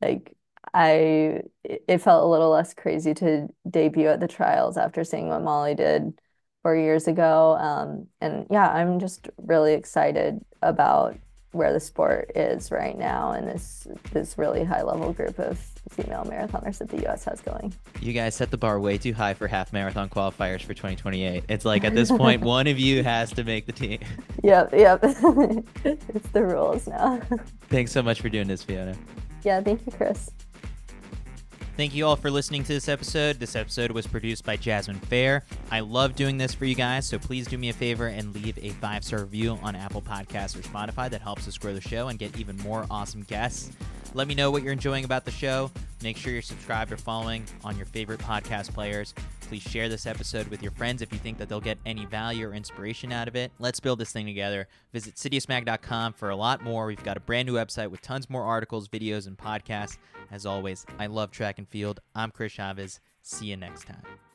like 0.03 0.37
I 0.75 1.43
it 1.65 1.99
felt 2.01 2.25
a 2.25 2.29
little 2.29 2.51
less 2.51 2.75
crazy 2.75 3.15
to 3.15 3.49
debut 3.71 4.09
at 4.09 4.21
the 4.21 4.29
trials 4.29 4.77
after 4.77 5.05
seeing 5.05 5.29
what 5.29 5.43
Molly 5.43 5.75
did 5.75 6.19
four 6.63 6.77
years 6.77 7.09
ago. 7.09 7.57
Um 7.59 8.09
and 8.21 8.47
yeah, 8.51 8.69
I'm 8.71 8.99
just 9.01 9.29
really 9.39 9.75
excited 9.75 10.45
about 10.63 11.17
where 11.53 11.73
the 11.73 11.81
sport 11.81 12.31
is 12.35 12.71
right 12.71 12.99
now 12.99 13.33
and 13.33 13.49
this 13.49 13.87
this 14.13 14.37
really 14.37 14.65
high 14.65 14.83
level 14.83 15.13
group 15.13 15.39
of 15.39 15.59
female 15.91 16.25
marathoners 16.25 16.79
that 16.79 16.89
the 16.89 17.07
US 17.09 17.25
has 17.25 17.41
going. 17.41 17.73
You 18.01 18.13
guys 18.13 18.35
set 18.35 18.51
the 18.51 18.57
bar 18.57 18.81
way 18.81 18.99
too 18.99 19.13
high 19.13 19.35
for 19.35 19.47
half 19.47 19.73
marathon 19.73 20.09
qualifiers 20.09 20.63
for 20.63 20.75
2028. 20.75 21.45
It's 21.49 21.65
like 21.65 21.85
at 21.85 21.95
this 21.95 22.11
point, 22.17 22.43
one 22.43 22.67
of 22.67 22.79
you 22.79 23.03
has 23.03 23.33
to 23.33 23.45
make 23.45 23.67
the 23.67 23.73
team. 23.73 24.01
Yep, 24.43 24.73
yep. 24.73 25.01
It's 25.85 26.29
the 26.31 26.45
rules 26.45 26.87
now. 26.87 27.21
Thanks 27.69 27.93
so 27.93 28.03
much 28.03 28.21
for 28.21 28.29
doing 28.29 28.49
this, 28.49 28.63
Fiona. 28.63 28.97
Yeah, 29.45 29.61
thank 29.61 29.87
you, 29.87 29.93
Chris. 29.93 30.31
Thank 31.77 31.95
you 31.95 32.07
all 32.07 32.17
for 32.17 32.31
listening 32.31 32.63
to 32.63 32.73
this 32.73 32.89
episode. 32.89 33.39
This 33.39 33.55
episode 33.55 33.91
was 33.91 34.07
produced 34.07 34.47
by 34.47 34.57
Jasmine 34.57 34.99
Fair. 34.99 35.45
I 35.71 35.81
love 35.81 36.17
doing 36.17 36.39
this 36.39 36.55
for 36.55 36.65
you 36.65 36.75
guys, 36.75 37.07
so 37.07 37.19
please 37.19 37.47
do 37.47 37.59
me 37.59 37.69
a 37.69 37.75
favor 37.75 38.07
and 38.07 38.35
leave 38.35 38.59
a 38.63 38.71
five 38.71 39.05
star 39.05 39.21
review 39.21 39.59
on 39.63 39.77
Apple 39.77 40.01
Podcasts 40.01 40.57
or 40.59 40.63
Spotify. 40.63 41.11
That 41.11 41.21
helps 41.21 41.47
us 41.47 41.59
grow 41.59 41.75
the 41.75 41.83
show 41.83 42.09
and 42.09 42.19
get 42.19 42.39
even 42.39 42.57
more 42.59 42.87
awesome 42.91 43.25
guests. 43.25 43.73
Let 44.15 44.29
me 44.29 44.35
know 44.35 44.51
what 44.51 44.63
you're 44.63 44.73
enjoying 44.73 45.05
about 45.05 45.25
the 45.25 45.31
show. 45.31 45.71
Make 46.03 46.17
sure 46.17 46.33
you're 46.33 46.43
subscribed 46.43 46.93
or 46.93 46.97
following 46.97 47.45
on 47.65 47.77
your 47.77 47.87
favorite 47.87 48.21
podcast 48.21 48.73
players. 48.73 49.15
Please 49.43 49.63
share 49.63 49.89
this 49.89 50.07
episode 50.07 50.49
with 50.49 50.63
your 50.63 50.73
friends 50.73 51.03
if 51.03 51.13
you 51.13 51.19
think 51.19 51.39
that 51.39 51.49
they'll 51.49 51.61
get 51.61 51.79
any 51.87 52.05
value 52.07 52.49
or 52.49 52.55
inspiration 52.55 53.13
out 53.13 53.29
of 53.29 53.37
it. 53.37 53.53
Let's 53.59 53.81
build 53.81 53.99
this 53.99 54.13
thing 54.13 54.27
together. 54.27 54.69
Visit 54.93 55.15
citiusmag.com 55.15 56.15
for 56.15 56.31
a 56.31 56.37
lot 56.37 56.63
more. 56.63 56.87
We've 56.87 57.03
got 57.03 57.17
a 57.17 57.21
brand 57.21 57.47
new 57.47 57.55
website 57.55 57.91
with 57.91 58.03
tons 58.03 58.29
more 58.29 58.43
articles, 58.43 58.89
videos, 58.89 59.27
and 59.27 59.37
podcasts. 59.39 59.99
As 60.31 60.45
always, 60.47 60.85
I 60.99 61.07
love 61.07 61.31
track 61.31 61.59
and 61.59 61.69
field. 61.69 62.01
I'm 62.15 62.31
Chris 62.31 62.53
Chavez. 62.53 63.01
See 63.23 63.47
you 63.47 63.57
next 63.57 63.87
time. 63.87 64.26